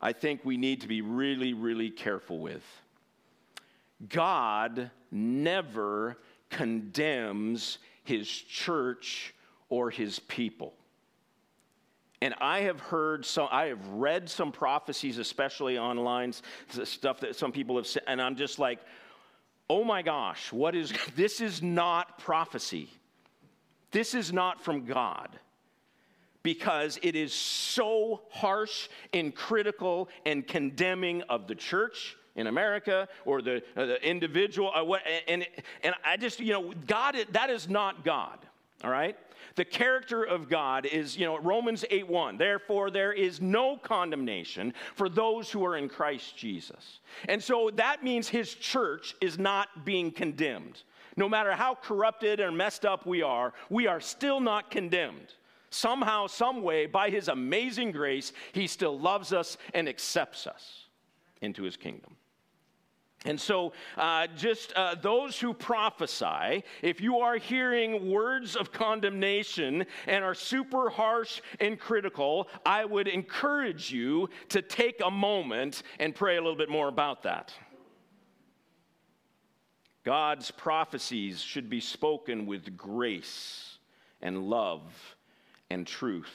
[0.00, 2.64] I think we need to be really, really careful with.
[4.08, 6.16] God never
[6.48, 9.34] condemns his church
[9.70, 10.74] or his people.
[12.22, 16.35] And I have heard some, I have read some prophecies, especially online,
[16.85, 18.80] stuff that some people have said, and I'm just like,
[19.70, 22.90] oh my gosh, what is, this is not prophecy.
[23.90, 25.38] This is not from God
[26.42, 33.42] because it is so harsh and critical and condemning of the church in America or
[33.42, 34.70] the, uh, the individual.
[34.74, 35.46] Uh, and,
[35.83, 38.38] and I just, you know, God, that is not God,
[38.85, 39.16] all right?
[39.57, 42.37] The character of God is, you know, Romans 8 1.
[42.37, 47.00] Therefore, there is no condemnation for those who are in Christ Jesus.
[47.29, 50.83] And so that means his church is not being condemned.
[51.16, 55.35] No matter how corrupted and messed up we are, we are still not condemned.
[55.70, 60.87] Somehow, some way, by his amazing grace, he still loves us and accepts us
[61.40, 62.16] into his kingdom.
[63.26, 69.85] And so, uh, just uh, those who prophesy, if you are hearing words of condemnation
[70.06, 76.14] and are super harsh and critical, I would encourage you to take a moment and
[76.14, 77.52] pray a little bit more about that.
[80.02, 83.78] God's prophecies should be spoken with grace
[84.22, 84.83] and love
[85.68, 86.33] and truth.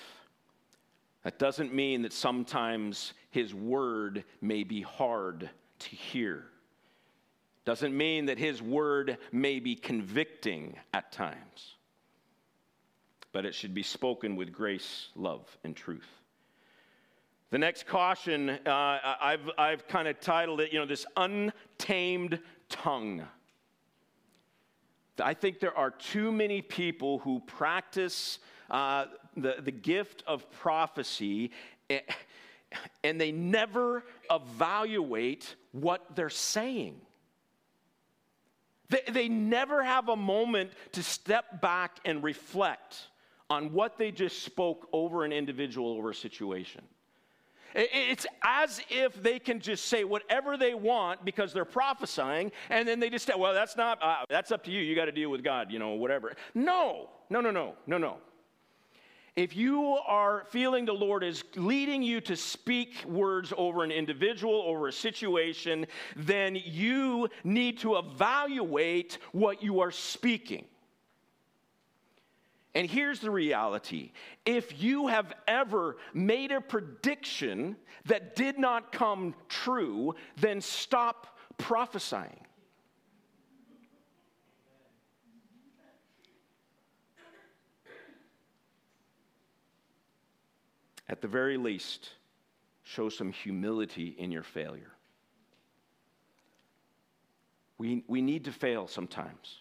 [1.23, 6.45] That doesn't mean that sometimes His word may be hard to hear.
[7.65, 11.75] Doesn't mean that his word may be convicting at times,
[13.31, 16.07] but it should be spoken with grace, love, and truth.
[17.49, 23.23] The next caution, uh, I've, I've kind of titled it, you know, this untamed tongue.
[25.19, 29.05] I think there are too many people who practice uh,
[29.37, 31.51] the, the gift of prophecy
[31.89, 32.01] eh,
[33.03, 36.99] and they never evaluate what they're saying.
[38.89, 43.07] They, they never have a moment to step back and reflect
[43.49, 46.83] on what they just spoke over an individual or a situation.
[47.77, 53.01] It's as if they can just say whatever they want because they're prophesying, and then
[53.01, 54.79] they just say, well, that's not, uh, that's up to you.
[54.79, 56.33] You got to deal with God, you know, whatever.
[56.53, 58.17] No, no, no, no, no, no.
[59.35, 64.63] If you are feeling the Lord is leading you to speak words over an individual,
[64.65, 70.65] over a situation, then you need to evaluate what you are speaking.
[72.75, 74.11] And here's the reality
[74.45, 82.44] if you have ever made a prediction that did not come true, then stop prophesying.
[91.07, 92.09] At the very least,
[92.83, 94.91] show some humility in your failure.
[97.77, 99.59] We, we need to fail sometimes.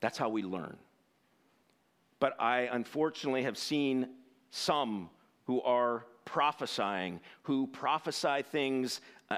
[0.00, 0.76] That's how we learn.
[2.20, 4.08] But I unfortunately have seen
[4.50, 5.10] some
[5.44, 9.00] who are prophesying, who prophesy things.
[9.30, 9.36] Uh,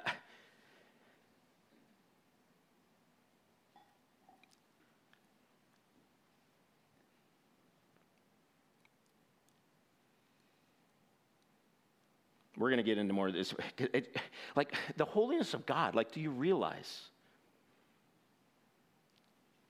[12.60, 13.54] we're going to get into more of this.
[13.78, 14.16] It,
[14.54, 17.02] like the holiness of God, like, do you realize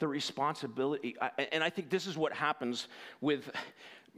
[0.01, 1.17] the responsibility?
[1.53, 2.89] And I think this is what happens
[3.21, 3.51] with,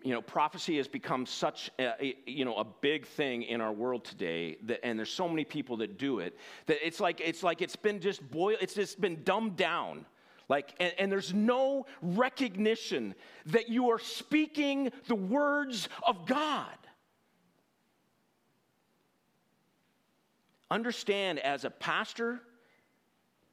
[0.02, 4.04] you know, prophecy has become such a, you know, a big thing in our world
[4.04, 7.60] today, that, and there's so many people that do it, that it's like, it's like
[7.60, 10.06] it's been just boiled, it's just been dumbed down.
[10.48, 13.14] Like, and, and, there's no recognition
[13.46, 16.68] that you are speaking the words of God.
[20.72, 22.40] Understand as a pastor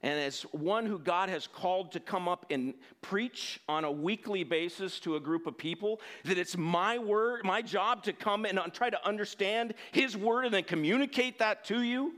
[0.01, 4.45] and as one who God has called to come up and preach on a weekly
[4.45, 8.58] basis to a group of people, that it's my word, my job to come and
[8.73, 12.13] try to understand His word and then communicate that to you.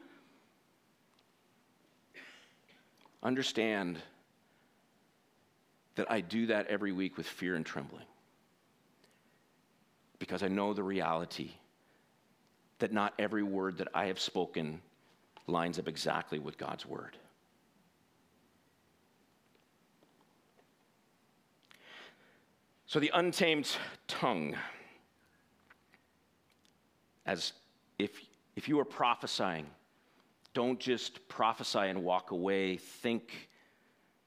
[3.24, 3.98] Understand
[5.96, 8.06] that I do that every week with fear and trembling
[10.20, 11.52] because I know the reality
[12.78, 14.82] that not every word that I have spoken
[15.48, 17.18] lines up exactly with God's word.
[22.92, 23.74] So the untamed
[24.08, 24.54] tongue,
[27.26, 27.54] as
[27.98, 28.12] if,
[28.58, 29.66] if you are prophesying,
[30.54, 32.76] don't just prophesy and walk away.
[32.76, 33.50] Think,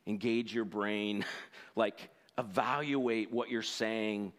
[0.07, 1.27] engage your brain,
[1.77, 4.33] like evaluate what you're saying.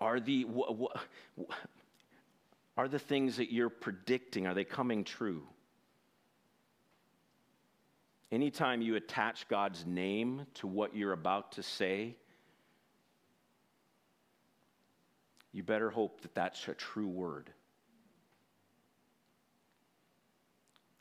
[0.00, 0.90] Are the, wh-
[1.40, 1.52] wh-
[2.78, 5.42] are the things that you're predicting, are they coming true?
[8.30, 12.14] Anytime you attach God's name to what you're about to say,
[15.52, 17.50] you better hope that that's a true word.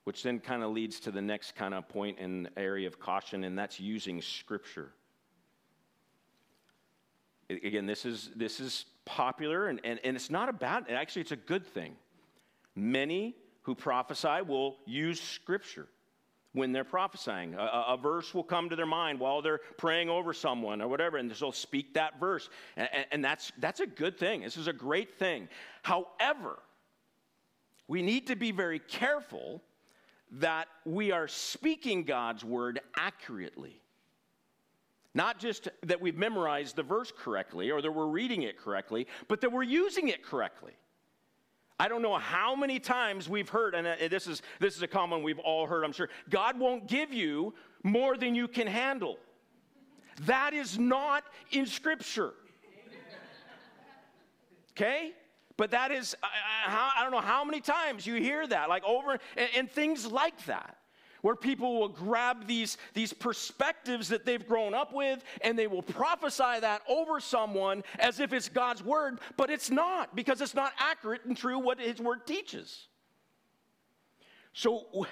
[0.05, 3.43] Which then kind of leads to the next kind of point in area of caution,
[3.43, 4.93] and that's using Scripture.
[7.51, 11.31] Again, this is, this is popular, and, and, and it's not a bad, actually, it's
[11.31, 11.95] a good thing.
[12.75, 15.87] Many who prophesy will use Scripture
[16.53, 17.53] when they're prophesying.
[17.55, 21.17] A, a, verse will come to their mind while they're praying over someone or whatever,
[21.17, 22.49] and they'll speak that verse.
[22.75, 24.41] And, and, that's, that's a good thing.
[24.41, 25.47] This is a great thing.
[25.83, 26.59] However,
[27.87, 29.61] we need to be very careful
[30.33, 33.81] that we are speaking God's word accurately.
[35.17, 39.41] Not just that we've memorized the verse correctly or that we're reading it correctly, but
[39.41, 40.73] that we're using it correctly.
[41.79, 44.87] I don't know how many times we've heard, and uh, this is, this is a
[44.87, 46.09] common we've all heard, I'm sure.
[46.29, 49.17] God won't give you more than you can handle.
[50.27, 52.33] That is not in Scripture.
[54.73, 55.13] Okay?
[55.57, 59.17] But that is, I, I, don't know how many times you hear that, like over,
[59.35, 60.76] and, and things like that
[61.21, 65.81] where people will grab these, these perspectives that they've grown up with and they will
[65.81, 70.73] prophesy that over someone as if it's God's word, but it's not because it's not
[70.77, 72.87] accurate and true what his word teaches.
[74.53, 75.05] So,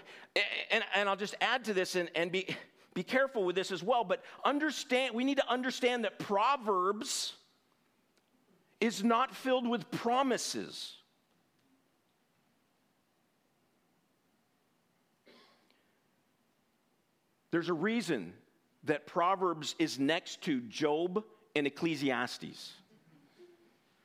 [0.72, 2.56] and, and I'll just add to this and, and be,
[2.96, 7.34] be careful with this as well, but understand, we need to understand that Proverbs
[8.82, 10.98] is not filled with promises.
[17.56, 18.34] There's a reason
[18.84, 21.24] that Proverbs is next to Job
[21.56, 22.74] and Ecclesiastes.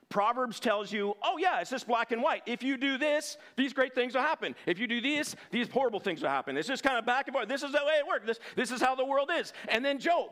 [0.09, 2.45] Proverbs tells you, oh, yeah, it's just black and white.
[2.47, 4.55] If you do this, these great things will happen.
[4.67, 6.57] If you do this, these horrible things will happen.
[6.57, 7.49] It's just kind of back and forth.
[7.49, 8.25] This is the way it works.
[8.25, 9.53] This, this is how the world is.
[9.67, 10.31] And then Job.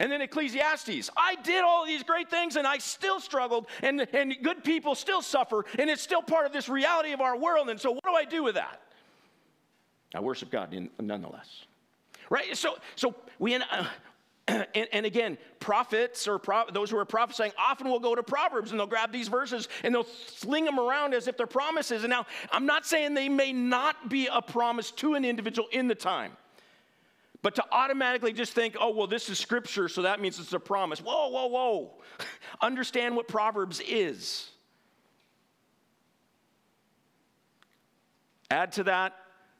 [0.00, 1.08] And then Ecclesiastes.
[1.16, 5.22] I did all these great things and I still struggled, and, and good people still
[5.22, 7.70] suffer, and it's still part of this reality of our world.
[7.70, 8.82] And so, what do I do with that?
[10.14, 11.64] I worship God nonetheless.
[12.28, 12.56] Right?
[12.56, 13.60] So, so we, uh,
[14.48, 18.70] and, and, again, prophets or pro- those who are prophesying often will go to Proverbs
[18.70, 22.02] and they'll grab these verses and they'll sling them around as if they're promises.
[22.02, 25.88] And now, I'm not saying they may not be a promise to an individual in
[25.88, 26.32] the time,
[27.42, 30.60] but to automatically just think, oh, well, this is scripture, so that means it's a
[30.60, 31.00] promise.
[31.00, 31.90] Whoa, whoa, whoa.
[32.60, 34.50] Understand what Proverbs is.
[38.50, 39.14] Add to that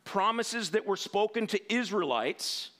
[0.05, 2.71] promises that were spoken to Israelites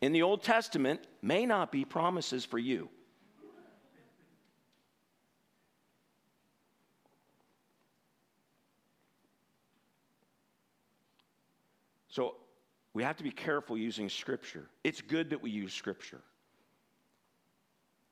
[0.00, 2.88] in the Old Testament may not be promises for you.
[12.08, 12.36] So
[12.94, 14.66] we have to be careful using Scripture.
[14.82, 16.22] It's good that we use Scripture.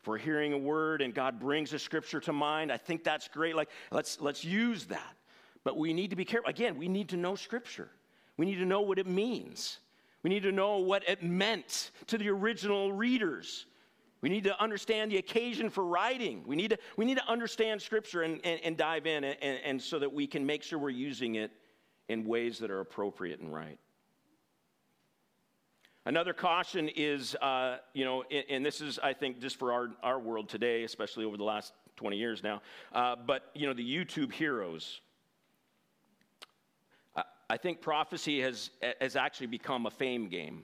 [0.04, 3.56] For hearing a word and God brings a scripture to mind, I think that's great.
[3.56, 5.16] Like, let's, let's use that.
[5.64, 6.50] But we need to be careful.
[6.50, 7.88] Again, we need to know Scripture,
[8.36, 9.78] we need to know what it means.
[10.22, 13.66] We need to know what it meant to the original readers.
[14.22, 16.44] We need to understand the occasion for writing.
[16.46, 19.82] We need to, we need to understand Scripture and, and, and dive in, and, and
[19.82, 21.50] so that we can make sure we're using it
[22.08, 23.78] in ways that are appropriate and right.
[26.06, 29.90] Another caution is, uh, you know, and, and, this is, I think, just for our,
[30.02, 32.60] our world today, especially over the last 20 years now,
[32.92, 35.00] uh, but, you know, the YouTube heroes.
[37.48, 38.70] I think prophecy has,
[39.00, 40.62] has actually become a fame game.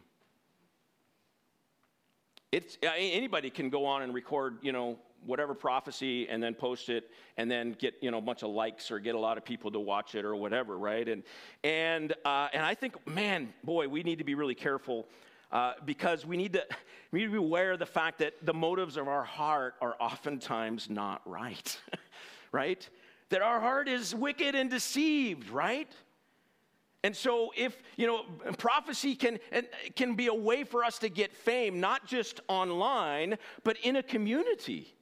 [2.53, 7.11] It's, anybody can go on and record, you know, whatever prophecy and then post it
[7.37, 9.71] and then get, you know, a bunch of likes or get a lot of people
[9.71, 11.09] to watch it or whatever, right?
[11.09, 11.23] And,
[11.63, 15.07] and, uh, and I think, man, boy, we need to be really careful
[15.53, 16.65] uh, because we need, to,
[17.13, 19.97] we need to be aware of the fact that the motives of our heart are
[20.01, 21.79] oftentimes not right,
[22.53, 22.89] right?
[23.29, 25.93] That our heart is wicked and deceived, right?
[27.03, 28.25] And so, if, you know,
[28.59, 29.39] prophecy can,
[29.97, 34.03] can be a way for us to get fame, not just online, but in a
[34.03, 34.95] community.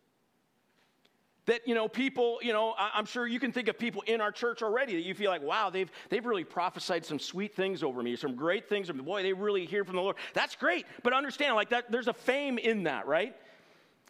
[1.46, 4.30] That, you know, people, you know, I'm sure you can think of people in our
[4.30, 8.02] church already that you feel like, wow, they've, they've really prophesied some sweet things over
[8.02, 8.90] me, some great things.
[8.90, 10.16] Boy, they really hear from the Lord.
[10.34, 10.84] That's great.
[11.02, 13.34] But understand, like, that, there's a fame in that, right?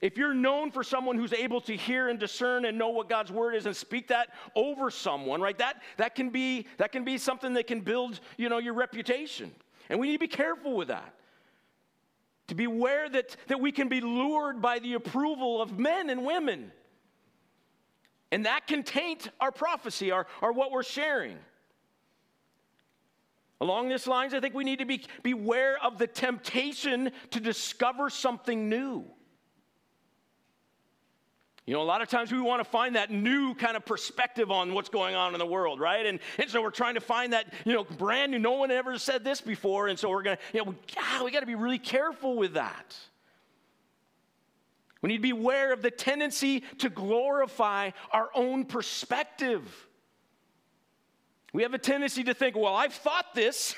[0.01, 3.33] If you're known for someone who's able to hear and discern and know what God's
[3.33, 5.59] word is and speak that over someone, right?
[5.59, 9.51] That, that, can, be, that can be something that can build, you know, your reputation.
[9.89, 11.15] And we need to be careful with that.
[12.49, 16.25] To be aware that, that we can be lured by the approval of men and
[16.25, 16.71] women.
[18.31, 21.39] And that can taint our prophecy, our, our what we're sharing.
[23.61, 28.09] Along these lines, I think we need to be beware of the temptation to discover
[28.09, 29.05] something new.
[31.69, 34.51] You know, a lot of times we want to find that new kind of perspective
[34.51, 36.07] on what's going on in the world, right?
[36.07, 38.97] And, and so we're trying to find that, you know, brand new, no one ever
[38.99, 39.89] said this before.
[39.89, 42.37] And so we're going to, you know, we, ah, we got to be really careful
[42.39, 42.97] with that.
[45.03, 49.88] We need to be aware of the tendency to glorify our own perspective.
[51.55, 53.75] We have a tendency to think, well, I've thought this,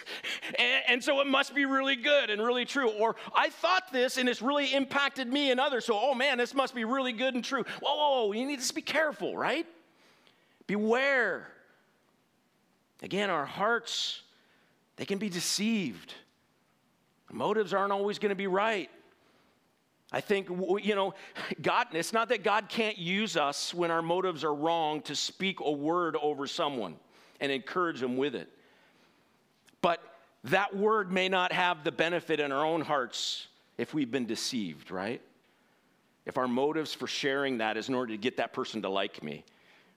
[0.59, 2.91] and, and, so it must be really good and really true.
[2.91, 6.53] Or I thought this, and it's really impacted me and others, so, oh man, this
[6.53, 7.63] must be really good and true.
[7.81, 9.67] Whoa, whoa, whoa, you need to be careful, right?
[10.67, 11.47] Beware.
[13.03, 14.23] Again, our hearts,
[14.97, 16.13] they can be deceived.
[17.31, 18.91] Our motives aren't always going to be right.
[20.11, 21.15] I think, you know,
[21.63, 25.61] God, it's not that God can't use us when our motives are wrong to speak
[25.61, 26.97] a word over someone
[27.41, 28.49] and encourage them with it.
[29.83, 30.03] But
[30.45, 34.91] that word may not have the benefit in our own hearts if we've been deceived,
[34.91, 35.23] right?
[36.27, 39.23] If our motives for sharing that is in order to get that person to like
[39.23, 39.45] me,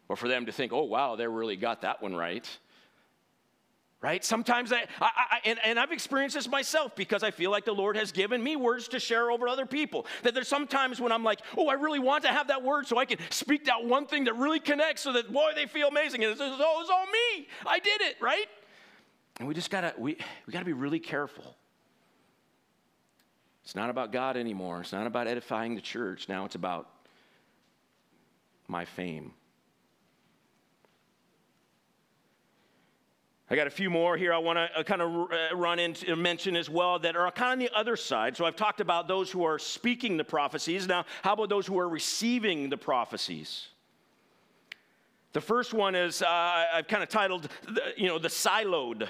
[0.10, 2.48] or for them to think, oh, wow, they really got that one right
[4.04, 4.24] right?
[4.24, 7.74] Sometimes I, I, I and, and, I've experienced this myself because I feel like the
[7.74, 10.06] Lord has given me words to share over other people.
[10.24, 12.97] That there's sometimes when I'm like, oh, I really want to have that word so
[12.97, 16.22] I can speak that one thing that really connects so that, boy, they feel amazing.
[16.22, 17.47] And it's, it's, oh, it's all me.
[17.66, 18.47] I did it, right?
[19.39, 21.56] And we just gotta, we, we gotta be really careful.
[23.64, 24.82] It's not about God anymore.
[24.82, 26.28] It's not about edifying the church.
[26.28, 26.89] Now it's about
[28.68, 29.32] my fame.
[33.50, 36.16] I got a few more here I want to uh, kind of uh, run into
[36.16, 38.38] mention as well that are kind of on the other side.
[38.38, 40.88] So I've talked about those who are speaking the prophecies.
[40.88, 43.68] Now, how about those who are receiving the prophecies?
[45.34, 46.28] The first one is uh,
[46.74, 47.50] I've kind of titled,
[47.98, 49.10] you know, the siloed.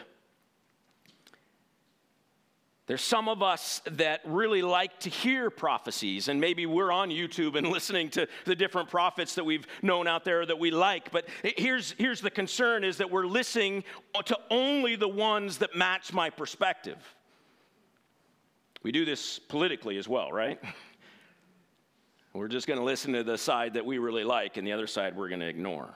[2.86, 7.56] There's some of us that really like to hear prophecies, and maybe we're on YouTube
[7.56, 11.10] and listening to the different prophets that we've known out there that we like.
[11.12, 13.86] But here's, here's the concern is that we're listening
[14.26, 16.98] to only the ones that match my perspective.
[18.84, 20.60] We do this politically as well, right?
[22.34, 24.88] We're just going to listen to the side that we really like, and the other
[24.88, 25.94] side we're going to ignore.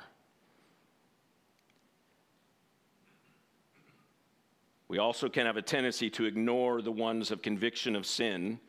[4.90, 8.60] We also can have a tendency to ignore the ones of conviction of sin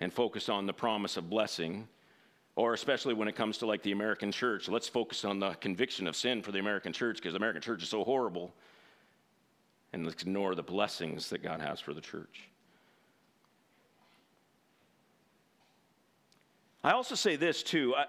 [0.00, 1.86] and focus on the promise of blessing.
[2.56, 6.06] Or especially when it comes to like the American church, let's focus on the conviction
[6.06, 8.54] of sin for the American church because the American church is so horrible.
[9.92, 12.48] And let's ignore the blessings that God has for the church.
[16.82, 17.94] I also say this too.
[17.96, 18.06] I,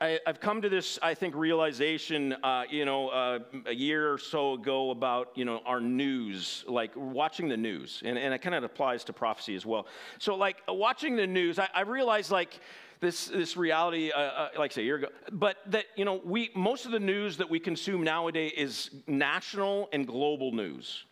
[0.00, 4.18] I, have come to this, I think, realization, uh, you know, uh, a year or
[4.18, 8.54] so ago about, you know, our news, like watching the news, and, and it kind
[8.54, 9.86] of applies to prophecy as well.
[10.18, 12.60] So, like, watching the news, I, I realized, like,
[13.00, 16.50] this, this reality, uh, uh like say, a year ago, but that, you know, we,
[16.54, 21.04] most of the news that we consume nowadays is national and global news.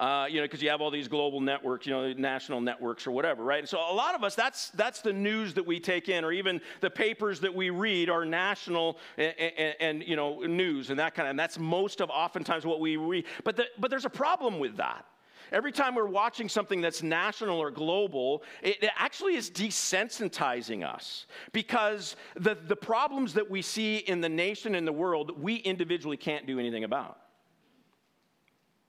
[0.00, 3.12] Uh, you know, because you have all these global networks, you know, national networks or
[3.12, 3.60] whatever, right?
[3.60, 6.32] And so a lot of us, that's that's the news that we take in, or
[6.32, 10.98] even the papers that we read are national and, and, and you know news and
[10.98, 11.30] that kind of.
[11.30, 13.24] And that's most of oftentimes what we read.
[13.44, 15.04] But the, but there's a problem with that.
[15.52, 21.26] Every time we're watching something that's national or global, it, it actually is desensitizing us
[21.52, 26.16] because the, the problems that we see in the nation and the world, we individually
[26.16, 27.18] can't do anything about.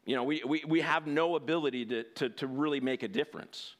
[0.05, 3.75] You know, we, we, we have no ability to, to, to really make a difference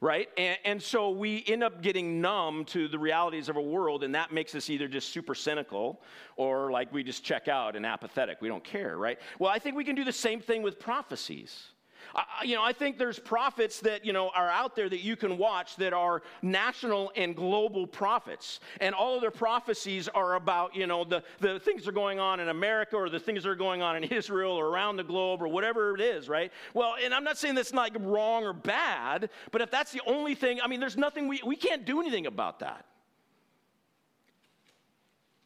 [0.00, 0.28] right?
[0.36, 4.14] And, and, so we end up getting numb to the realities of a world, and
[4.14, 6.00] that makes us either just super cynical
[6.36, 8.40] or like we just check out and apathetic.
[8.40, 9.18] We don't care, right?
[9.38, 11.72] Well, I think we can do the same thing with prophecies.
[12.14, 15.16] I, you know, I think there's prophets that, you know, are out there that you
[15.16, 18.60] can watch that are national and global prophets.
[18.80, 22.18] And all of their prophecies are about, you know, the, the things that are going
[22.18, 25.04] on in America or the things that are going on in Israel or around the
[25.04, 26.52] globe or whatever it is, right?
[26.74, 30.34] Well, and I'm not saying that's not wrong or bad, but if that's the only
[30.34, 32.86] thing, I mean, there's nothing, we, we can't do anything about that.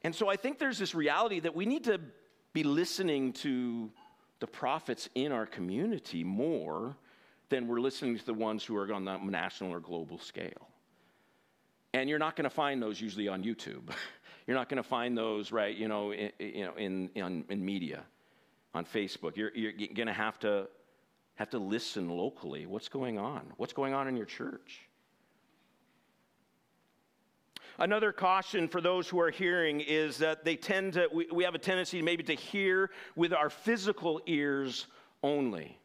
[0.02, 1.98] And so I think there's this reality that we need to
[2.52, 3.90] be listening to
[4.44, 6.94] the prophets in our community more
[7.48, 10.68] than we're listening to the ones who are on the national or global scale.
[11.94, 13.88] And you're not going to find those usually on YouTube.
[14.46, 17.64] you're not going to find those, right, you know, in, you know, in, in, in
[17.64, 18.04] media,
[18.74, 19.34] on Facebook.
[19.34, 20.68] You're, you're going to have to
[21.36, 22.66] have to listen locally.
[22.66, 23.50] What's going on?
[23.56, 24.82] What's going on in your church?
[27.78, 31.54] Another caution for those who are hearing is that they tend to, we, we have
[31.54, 34.86] a tendency maybe to hear with our physical ears
[35.22, 35.78] only.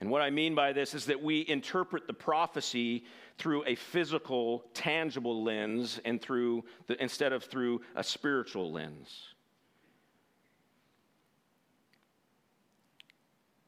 [0.00, 3.04] And what I mean by this is that we interpret the prophecy
[3.38, 9.28] through a physical, tangible lens and through the, instead of through a spiritual lens.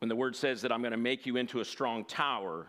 [0.01, 2.67] When the word says that I'm going to make you into a strong tower,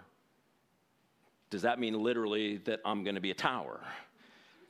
[1.49, 3.79] does that mean literally that I'm going to be a tower?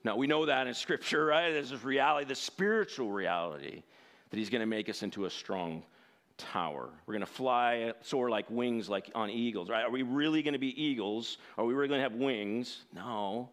[0.03, 1.51] Now, we know that in Scripture, right?
[1.51, 3.81] This reality, the spiritual reality,
[4.29, 5.83] that He's going to make us into a strong
[6.37, 6.89] tower.
[7.05, 9.83] We're going to fly, soar like wings, like on eagles, right?
[9.83, 11.37] Are we really going to be eagles?
[11.57, 12.83] Are we really going to have wings?
[12.93, 13.49] No.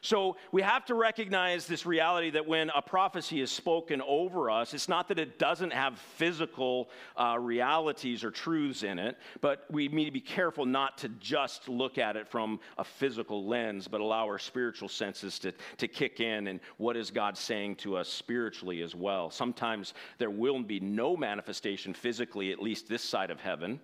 [0.00, 4.74] So we have to recognize this reality that when a prophecy is spoken over us,
[4.74, 9.88] it's not that it doesn't have physical uh, realities or truths in it, but we
[9.88, 14.00] need to be careful not to just look at it from a physical lens, but
[14.00, 18.08] allow our spiritual senses to, to kick in and what is God saying to us
[18.08, 19.30] spiritually as well.
[19.30, 23.80] Sometimes there will be no manifestation physically, at least this side of heaven.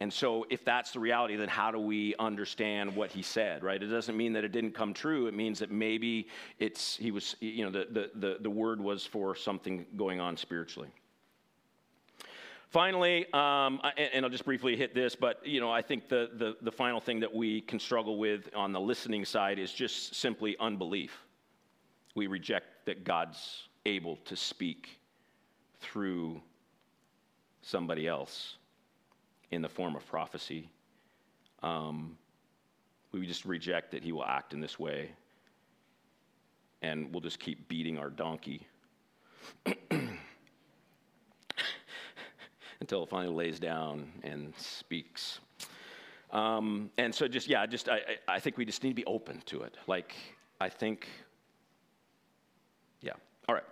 [0.00, 3.82] And so, if that's the reality, then how do we understand what he said, right?
[3.82, 5.26] It doesn't mean that it didn't come true.
[5.26, 6.28] It means that maybe
[6.60, 10.36] it's, he was, you know, the, the, the, the word was for something going on
[10.36, 10.88] spiritually.
[12.70, 13.80] Finally, um,
[14.12, 17.00] and, I'll just briefly hit this, but you know, I think the, the, the final
[17.00, 21.16] thing that we can struggle with on the listening side is just simply unbelief.
[22.14, 25.00] We reject that God's able to speak
[25.80, 26.42] through
[27.62, 28.58] somebody else
[29.50, 30.68] in the form of prophecy.
[31.62, 32.16] Um,
[33.12, 35.10] we just reject that he will act in this way,
[36.82, 38.66] and we'll just keep beating our donkey
[42.80, 45.40] until it finally lays down and speaks.
[46.30, 49.42] Um, and so, just yeah, just I, I think we just need to be open
[49.46, 49.76] to it.
[49.86, 50.14] Like,
[50.60, 51.08] I think,
[53.00, 53.12] yeah.
[53.48, 53.64] All right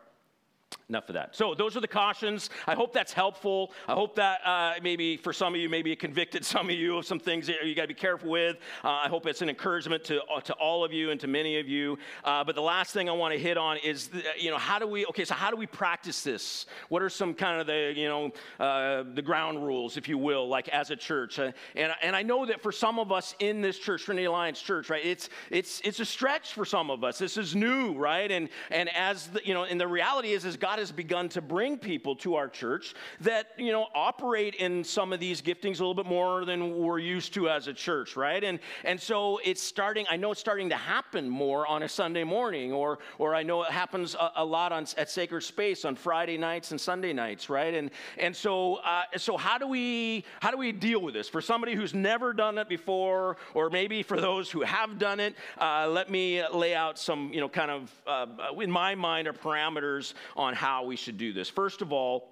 [0.88, 1.34] enough of that.
[1.34, 2.48] So those are the cautions.
[2.64, 3.72] I hope that's helpful.
[3.88, 6.98] I hope that uh, maybe for some of you, maybe it convicted some of you
[6.98, 8.56] of some things that you got to be careful with.
[8.84, 11.58] Uh, I hope it's an encouragement to, uh, to all of you and to many
[11.58, 11.98] of you.
[12.22, 14.78] Uh, but the last thing I want to hit on is, the, you know, how
[14.78, 16.66] do we, okay, so how do we practice this?
[16.88, 18.30] What are some kind of the, you know,
[18.64, 21.40] uh, the ground rules, if you will, like as a church?
[21.40, 24.62] Uh, and, and I know that for some of us in this church, Trinity Alliance
[24.62, 27.18] Church, right, it's, it's, it's a stretch for some of us.
[27.18, 28.30] This is new, right?
[28.30, 31.30] And, and as, the, you know, and the reality is, is God God has begun
[31.30, 35.80] to bring people to our church that, you know, operate in some of these giftings
[35.80, 38.44] a little bit more than we're used to as a church, right?
[38.44, 42.24] And, and so it's starting, I know it's starting to happen more on a Sunday
[42.24, 45.96] morning, or, or I know it happens a, a lot on, at Sacred Space on
[45.96, 47.72] Friday nights and Sunday nights, right?
[47.72, 51.26] And, and so, uh, so how do we, how do we deal with this?
[51.26, 55.36] For somebody who's never done it before, or maybe for those who have done it,
[55.58, 58.26] uh, let me lay out some, you know, kind of, uh,
[58.60, 61.48] in my mind, are parameters on how how we should do this.
[61.48, 62.28] First of all,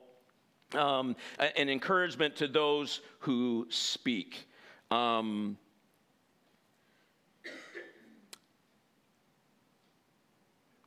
[0.72, 4.49] um, an encouragement to those who speak.
[4.91, 5.57] Um,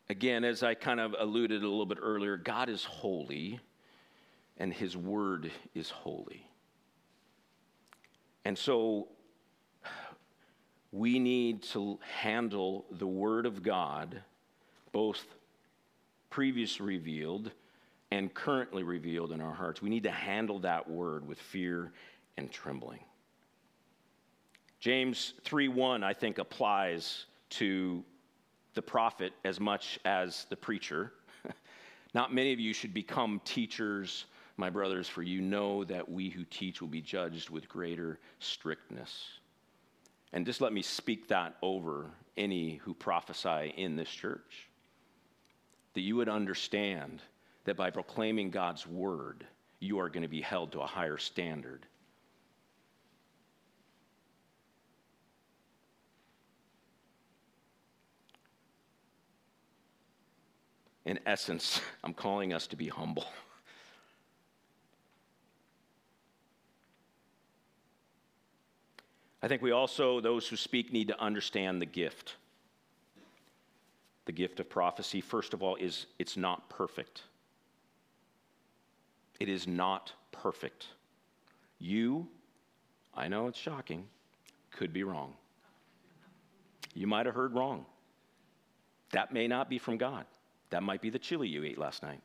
[0.10, 3.62] again, as I kind of alluded a little bit earlier, God is holy
[4.58, 6.46] and his word is holy.
[8.44, 9.08] And so
[10.92, 14.22] we need to handle the word of God
[14.92, 15.26] both
[16.38, 17.52] previously revealed
[18.12, 19.82] and currently revealed in our hearts.
[19.82, 21.94] We need to handle that word with fear
[22.38, 23.00] and trembling.
[24.80, 28.06] James 3:1 I think applies to
[28.76, 31.12] the prophet as much as the preacher.
[32.14, 34.26] Not many of you should become teachers,
[34.58, 39.40] my brothers, for you know that we who teach will be judged with greater strictness.
[40.34, 44.67] And just let me speak that over any who prophesy in this church
[45.98, 47.24] that you would understand
[47.64, 49.44] that by proclaiming God's word,
[49.80, 51.88] you are going to be held to a higher standard.
[61.04, 63.26] In essence, I'm calling us to be humble.
[69.42, 72.36] I think we also, those who speak, need to understand the gift
[74.28, 77.24] the gift of prophecy, first of all, is it's not perfect.
[79.40, 80.88] It is not perfect.
[81.80, 82.28] You,
[83.16, 84.06] I know it's shocking,
[84.70, 85.34] could be wrong.
[86.94, 87.86] You might have heard wrong.
[89.12, 90.26] That may not be from God.
[90.72, 92.22] That might be the chili you ate last night.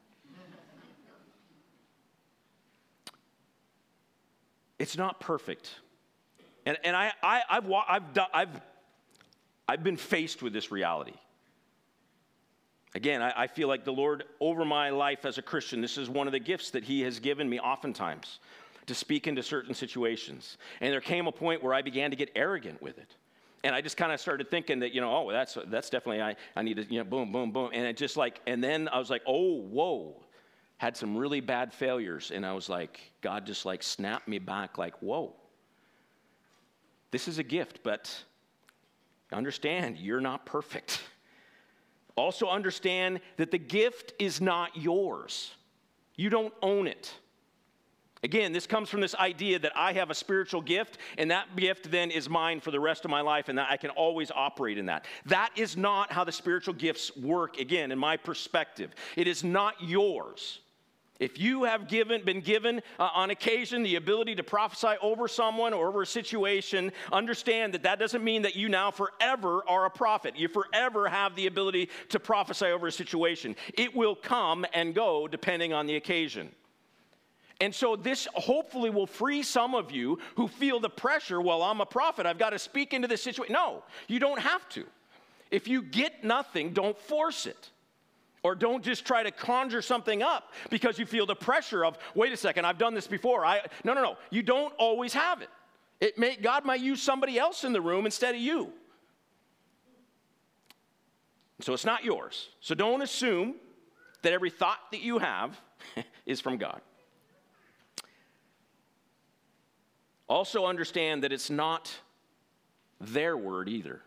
[4.79, 5.71] it's not perfect.
[6.67, 8.03] And, and I, I, I've, I've,
[8.35, 8.61] I've,
[9.69, 11.15] I've been faced with this reality.
[12.95, 16.11] Again, I, I, feel like the Lord, over my life as a Christian, this is
[16.11, 18.39] one of the gifts that He has given me oftentimes
[18.87, 20.59] to speak into certain situations.
[20.81, 23.17] And there came a point where I began to get arrogant with it.
[23.65, 26.37] And I just kind of started thinking that, you know, oh, that's, that's definitely, I,
[26.57, 27.71] I need to, you know, boom, boom, boom.
[27.73, 30.17] And it just like, and then I was like, oh, whoa.
[30.79, 32.33] Had some really bad failures.
[32.35, 35.33] And I was like, God just like snapped me back, like, whoa.
[37.13, 38.25] This is a gift, but
[39.33, 41.03] understand you're not perfect.
[42.17, 45.53] Also, understand that the gift is not yours,
[46.17, 47.13] you don't own it.
[48.25, 51.91] Again, this comes from this idea that I have a spiritual gift, and that gift
[51.91, 54.79] then is mine for the rest of my life, and that I can always operate
[54.79, 55.07] in that.
[55.27, 58.95] That is not how the spiritual gifts work, again, in my perspective.
[59.17, 60.61] It is not yours.
[61.23, 65.73] If you have given, been given uh, on occasion the ability to prophesy over someone
[65.73, 69.91] or over a situation, understand that that doesn't mean that you now forever are a
[69.91, 70.37] prophet.
[70.37, 73.55] You forever have the ability to prophesy over a situation.
[73.75, 76.51] It will come and go depending on the occasion.
[77.61, 81.81] And so, this hopefully will free some of you who feel the pressure well, I'm
[81.81, 83.53] a prophet, I've got to speak into this situation.
[83.53, 84.85] No, you don't have to.
[85.53, 87.71] If you get nothing, don't force it.
[88.43, 92.33] Or don't just try to conjure something up because you feel the pressure of, wait
[92.33, 93.45] a second, I've done this before.
[93.45, 94.17] I, no, no, no.
[94.31, 95.51] You don't always have it.
[96.01, 98.73] It may, God might use somebody else in the room instead of you.
[101.61, 102.49] So it's not yours.
[102.61, 103.55] So don't assume
[104.23, 105.61] that every thought that you have
[106.27, 106.81] is from God.
[110.29, 111.93] Also, understand that it's not
[113.01, 114.01] their word either.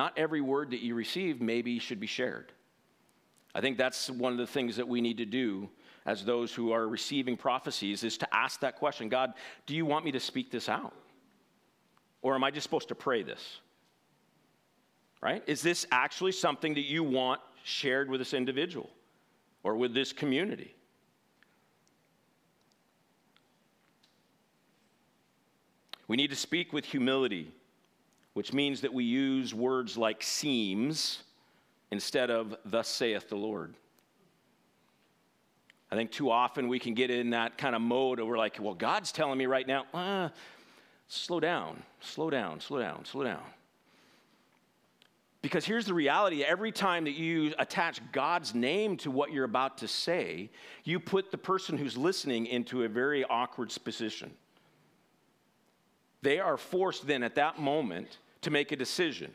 [0.00, 2.52] Not every word that you receive maybe should be shared.
[3.54, 5.68] I think that's one of the things that we need to do
[6.06, 9.34] as those who are receiving prophecies is to ask that question God,
[9.66, 10.94] do you want me to speak this out?
[12.22, 13.58] Or am I just supposed to pray this?
[15.20, 15.42] Right?
[15.46, 18.88] Is this actually something that you want shared with this individual
[19.64, 20.74] or with this community?
[26.08, 27.52] We need to speak with humility,
[28.34, 31.22] which means that we use words like seems
[31.90, 33.74] instead of thus saith the Lord.
[35.90, 38.58] I think too often we can get in that kind of mode where we're like,
[38.60, 40.28] well, God's telling me right now, uh,
[41.08, 43.42] slow down, slow down, slow down, slow down.
[45.42, 49.78] Because here's the reality every time that you attach God's name to what you're about
[49.78, 50.50] to say,
[50.84, 54.30] you put the person who's listening into a very awkward position.
[56.22, 59.32] They are forced then at that moment to make a decision.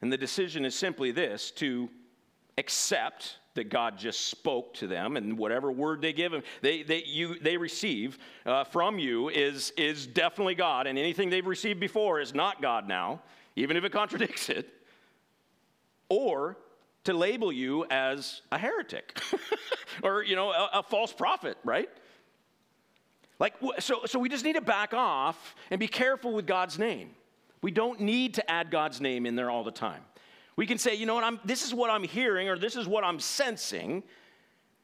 [0.00, 1.88] And the decision is simply this to
[2.58, 7.02] accept that God just spoke to them, and whatever word they give them, they, they,
[7.04, 12.20] you, they receive uh, from you is, is definitely God, and anything they've received before
[12.20, 13.20] is not God now,
[13.56, 14.68] even if it contradicts it.
[16.08, 16.56] Or
[17.04, 19.20] to label you as a heretic
[20.02, 21.88] or, you know, a, a false prophet, right?
[23.42, 27.10] Like, so, so we just need to back off and be careful with God's name.
[27.60, 30.02] We don't need to add God's name in there all the time.
[30.54, 32.86] We can say, you know what, I'm, this is what I'm hearing or this is
[32.86, 34.04] what I'm sensing,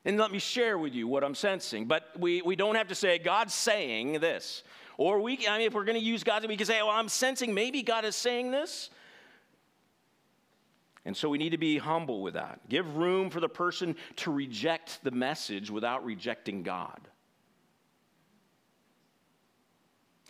[0.04, 1.86] and let me share with you what I'm sensing.
[1.86, 4.64] But we, we don't have to say, God's saying this.
[4.96, 7.08] Or we, I mean, if we're going to use God, we can say, well, I'm
[7.08, 8.90] sensing maybe God is saying this.
[11.04, 12.68] And so we need to be humble with that.
[12.68, 16.98] Give room for the person to reject the message without rejecting God.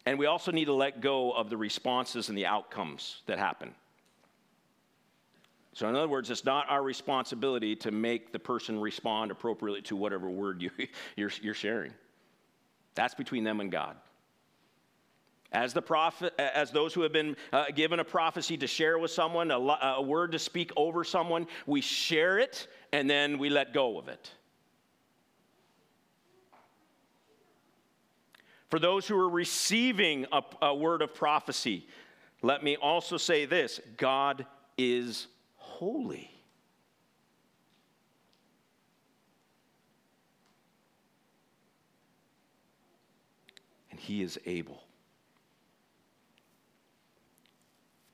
[0.09, 3.75] And we also need to let go of the responses and the outcomes that happen.
[5.75, 9.97] So, in other words, it's not our responsibility to make the person respond appropriately to
[9.97, 10.71] whatever word you,
[11.17, 11.93] you're, you're sharing.
[12.95, 13.97] That's between them and God.
[15.53, 19.11] As the prophet, as those who have been uh, given a prophecy to share with
[19.11, 23.75] someone, a, a word to speak over someone, we share it and then we let
[23.75, 24.31] go of it.
[28.69, 31.87] For those who are receiving a, a word of prophecy,
[32.43, 34.47] let me also say this God
[34.77, 36.31] is holy.
[43.91, 44.83] And He is able.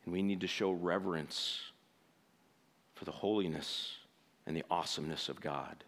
[0.04, 1.60] And we need to show reverence
[2.94, 3.96] for the holiness
[4.46, 5.82] and the awesomeness of God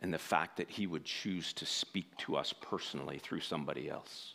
[0.00, 4.34] and the fact that He would choose to speak to us personally through somebody else.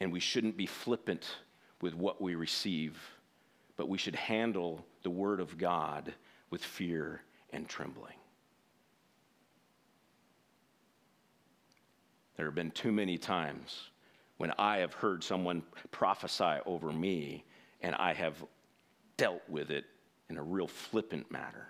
[0.00, 1.26] And we shouldn't be flippant
[1.80, 2.98] with what we receive,
[3.76, 6.14] but we should handle the Word of God
[6.50, 8.14] with fear and trembling.
[12.36, 13.90] There have been too many times
[14.36, 17.44] when I have heard someone prophesy over me
[17.80, 18.44] and I have
[19.16, 19.84] dealt with it
[20.30, 21.68] in a real flippant manner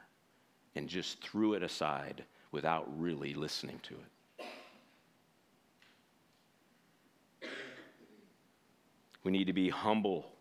[0.75, 4.01] and just threw it aside without really listening to it.
[9.25, 10.33] We need to be humble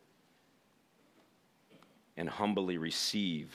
[2.16, 3.54] and humbly receive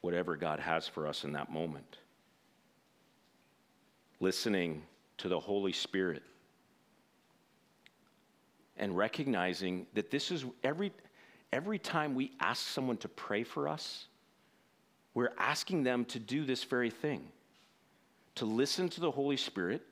[0.00, 1.98] whatever God has for us in that moment.
[4.20, 4.82] Listening
[5.18, 6.22] to the Holy Spirit
[8.76, 10.92] and recognizing that this is every,
[11.52, 14.06] every time we ask someone to pray for us,
[15.14, 17.28] we're asking them to do this very thing
[18.34, 19.82] to listen to the Holy Spirit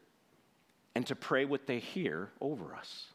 [0.95, 3.07] and to pray what they hear over us.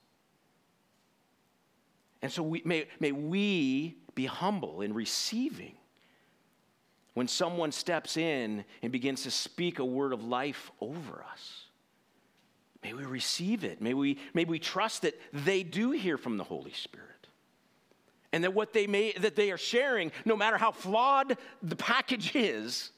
[2.22, 5.76] And so we, may, may we be humble in receiving
[7.16, 11.64] when someone steps in and begins to speak a word of life over us.
[12.84, 13.82] May we receive it.
[13.82, 17.25] May we, may we trust that they do hear from the Holy Spirit.
[18.36, 22.36] And that what they may that they are sharing, no matter how flawed the package
[22.36, 22.92] is,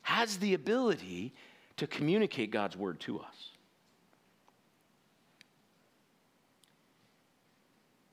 [0.00, 1.34] has the ability
[1.76, 3.50] to communicate God's word to us.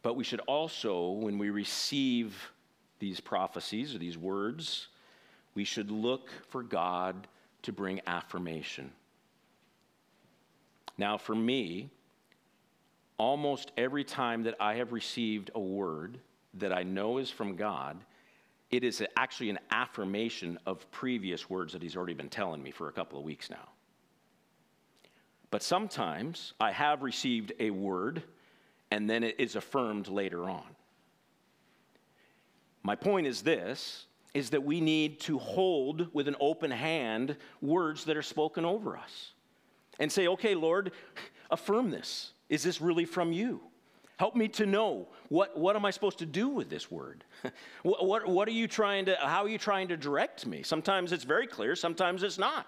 [0.01, 2.51] But we should also, when we receive
[2.99, 4.89] these prophecies or these words,
[5.55, 7.29] we should look for God
[7.61, 8.91] to bring affirmation.
[10.97, 11.91] Now, for me,
[13.17, 16.19] almost every time that I have received a word
[16.55, 17.97] that I know is from God,
[18.69, 22.89] it is actually an affirmation of previous words that He's already been telling me for
[22.89, 23.69] a couple of weeks now.
[25.49, 28.23] But sometimes I have received a word
[28.91, 30.65] and then it is affirmed later on.
[32.83, 38.03] My point is this is that we need to hold with an open hand words
[38.05, 39.31] that are spoken over us
[39.99, 40.91] and say, okay, Lord,
[41.49, 42.33] affirm this.
[42.49, 43.61] Is this really from you?
[44.17, 47.23] Help me to know what, what am I supposed to do with this word?
[47.83, 50.63] what, what, what are you trying to, how are you trying to direct me?
[50.63, 52.65] Sometimes it's very clear, sometimes it's not.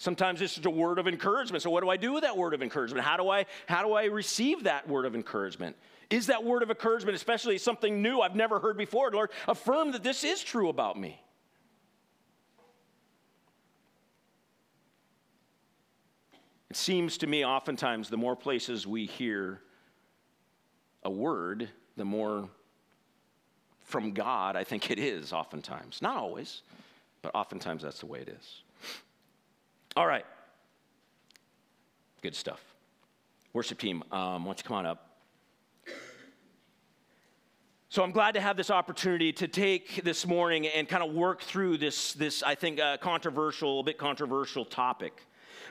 [0.00, 1.60] Sometimes it's just a word of encouragement.
[1.64, 3.04] So what do I do with that word of encouragement?
[3.04, 5.74] How do I how do I receive that word of encouragement?
[6.08, 9.10] Is that word of encouragement especially something new I've never heard before?
[9.10, 11.20] Lord, affirm that this is true about me.
[16.70, 19.62] It seems to me oftentimes the more places we hear
[21.08, 22.50] a word, the more
[23.82, 26.02] from God I think it is oftentimes.
[26.02, 26.60] Not always,
[27.22, 28.62] but oftentimes that's the way it is.
[29.96, 30.26] All right.
[32.20, 32.62] Good stuff.
[33.54, 35.04] Worship team, um, why don't you come on up?
[37.88, 41.40] So I'm glad to have this opportunity to take this morning and kind of work
[41.40, 45.24] through this, this I think, uh, controversial, a bit controversial topic.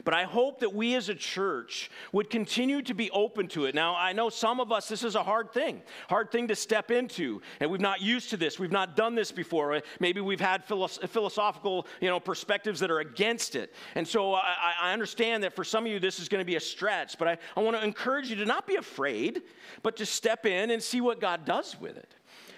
[0.03, 3.75] But I hope that we as a church would continue to be open to it.
[3.75, 6.91] Now, I know some of us, this is a hard thing, hard thing to step
[6.91, 8.59] into, and we've not used to this.
[8.59, 9.81] We've not done this before.
[9.99, 13.73] Maybe we've had philosophical, you know, perspectives that are against it.
[13.95, 16.55] And so I, I understand that for some of you, this is going to be
[16.55, 19.43] a stretch, but I, I want to encourage you to not be afraid,
[19.83, 22.13] but to step in and see what God does with it.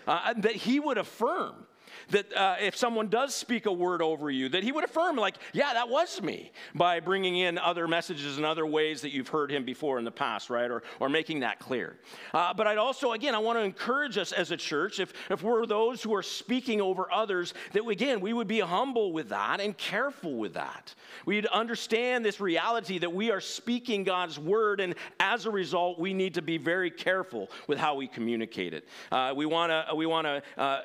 [0.07, 1.67] Uh, that He would affirm
[2.09, 5.35] that uh, if someone does speak a word over you, that he would affirm, like,
[5.53, 9.51] yeah, that was me, by bringing in other messages and other ways that you've heard
[9.51, 10.71] him before in the past, right?
[10.71, 11.97] Or, or making that clear.
[12.33, 15.43] Uh, but I'd also, again, I want to encourage us as a church, if, if
[15.43, 19.59] we're those who are speaking over others, that again, we would be humble with that
[19.59, 20.93] and careful with that.
[21.25, 26.13] We'd understand this reality that we are speaking God's word, and as a result, we
[26.13, 28.87] need to be very careful with how we communicate it.
[29.11, 30.81] Uh, we want to we want to uh,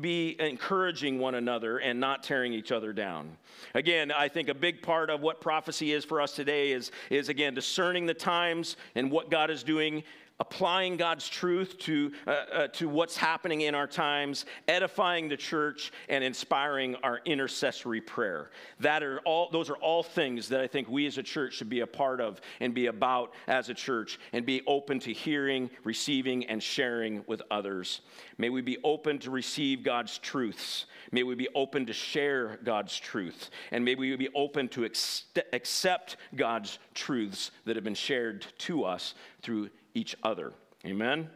[0.00, 3.36] be encouraging one another and not tearing each other down.
[3.74, 7.28] Again, I think a big part of what prophecy is for us today is, is
[7.28, 10.02] again, discerning the times and what God is doing
[10.38, 15.92] applying God's truth to, uh, uh, to what's happening in our times, edifying the church,
[16.08, 18.50] and inspiring our intercessory prayer.
[18.80, 21.70] That are all, those are all things that I think we as a church should
[21.70, 25.70] be a part of and be about as a church and be open to hearing,
[25.84, 28.02] receiving, and sharing with others.
[28.36, 30.84] May we be open to receive God's truths.
[31.12, 33.50] May we be open to share God's truth.
[33.70, 38.84] And may we be open to ex- accept God's truths that have been shared to
[38.84, 40.52] us through each other.
[40.84, 41.28] Amen.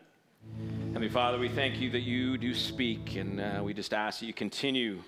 [0.89, 4.27] Heavenly Father, we thank you that you do speak, and uh, we just ask that
[4.27, 5.03] you continue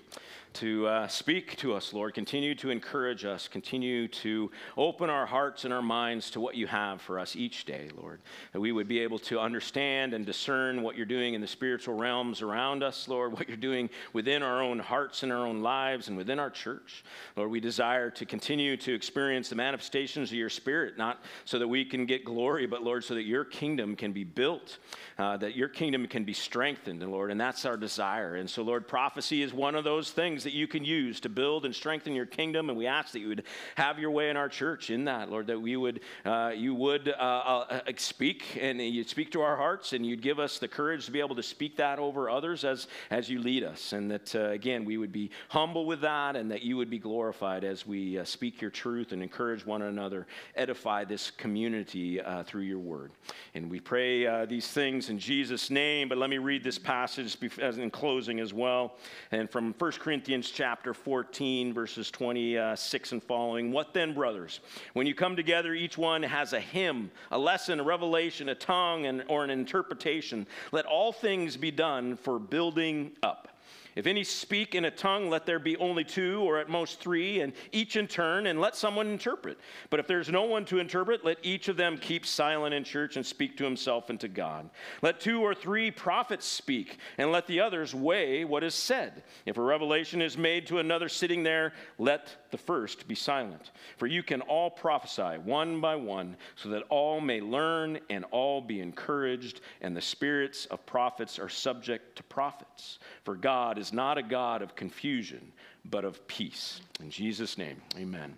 [0.53, 2.13] to uh, speak to us, Lord.
[2.13, 3.47] Continue to encourage us.
[3.47, 7.65] Continue to open our hearts and our minds to what you have for us each
[7.65, 8.21] day, Lord.
[8.51, 11.95] That we would be able to understand and discern what you're doing in the spiritual
[11.95, 16.07] realms around us, Lord, what you're doing within our own hearts and our own lives
[16.07, 17.03] and within our church.
[17.35, 21.67] Lord, we desire to continue to experience the manifestations of your Spirit, not so that
[21.67, 24.77] we can get glory, but, Lord, so that your kingdom can be built,
[25.17, 28.35] uh, that your kingdom can be strengthened, Lord, and that's our desire.
[28.35, 31.29] And so, Lord, prophecy is one of those things things that you can use to
[31.29, 32.69] build and strengthen your kingdom.
[32.69, 33.43] And we ask that you would
[33.75, 37.09] have your way in our church in that, Lord, that we would, uh, you would
[37.09, 41.05] uh, uh, speak and you'd speak to our hearts and you'd give us the courage
[41.05, 43.93] to be able to speak that over others as, as you lead us.
[43.93, 46.99] And that, uh, again, we would be humble with that and that you would be
[46.99, 52.43] glorified as we uh, speak your truth and encourage one another, edify this community uh,
[52.43, 53.11] through your word.
[53.55, 56.09] And we pray these things in Jesus' name.
[56.09, 58.95] But let me read this passage in closing as well.
[59.31, 63.71] And from 1 Corinthians Corinthians chapter 14, verses 26 and following.
[63.71, 64.61] What then, brothers?
[64.93, 69.05] When you come together, each one has a hymn, a lesson, a revelation, a tongue,
[69.05, 70.47] and, or an interpretation.
[70.71, 73.52] Let all things be done for building up.
[73.95, 77.41] If any speak in a tongue, let there be only two or at most three,
[77.41, 79.59] and each in turn, and let someone interpret.
[79.89, 83.15] But if there's no one to interpret, let each of them keep silent in church
[83.17, 84.69] and speak to himself and to God.
[85.01, 89.23] Let two or three prophets speak, and let the others weigh what is said.
[89.45, 93.71] If a revelation is made to another sitting there, let the first be silent.
[93.97, 98.61] For you can all prophesy one by one, so that all may learn and all
[98.61, 102.99] be encouraged, and the spirits of prophets are subject to prophets.
[103.23, 105.51] For God is not a God of confusion,
[105.83, 106.79] but of peace.
[107.01, 108.35] In Jesus' name, amen.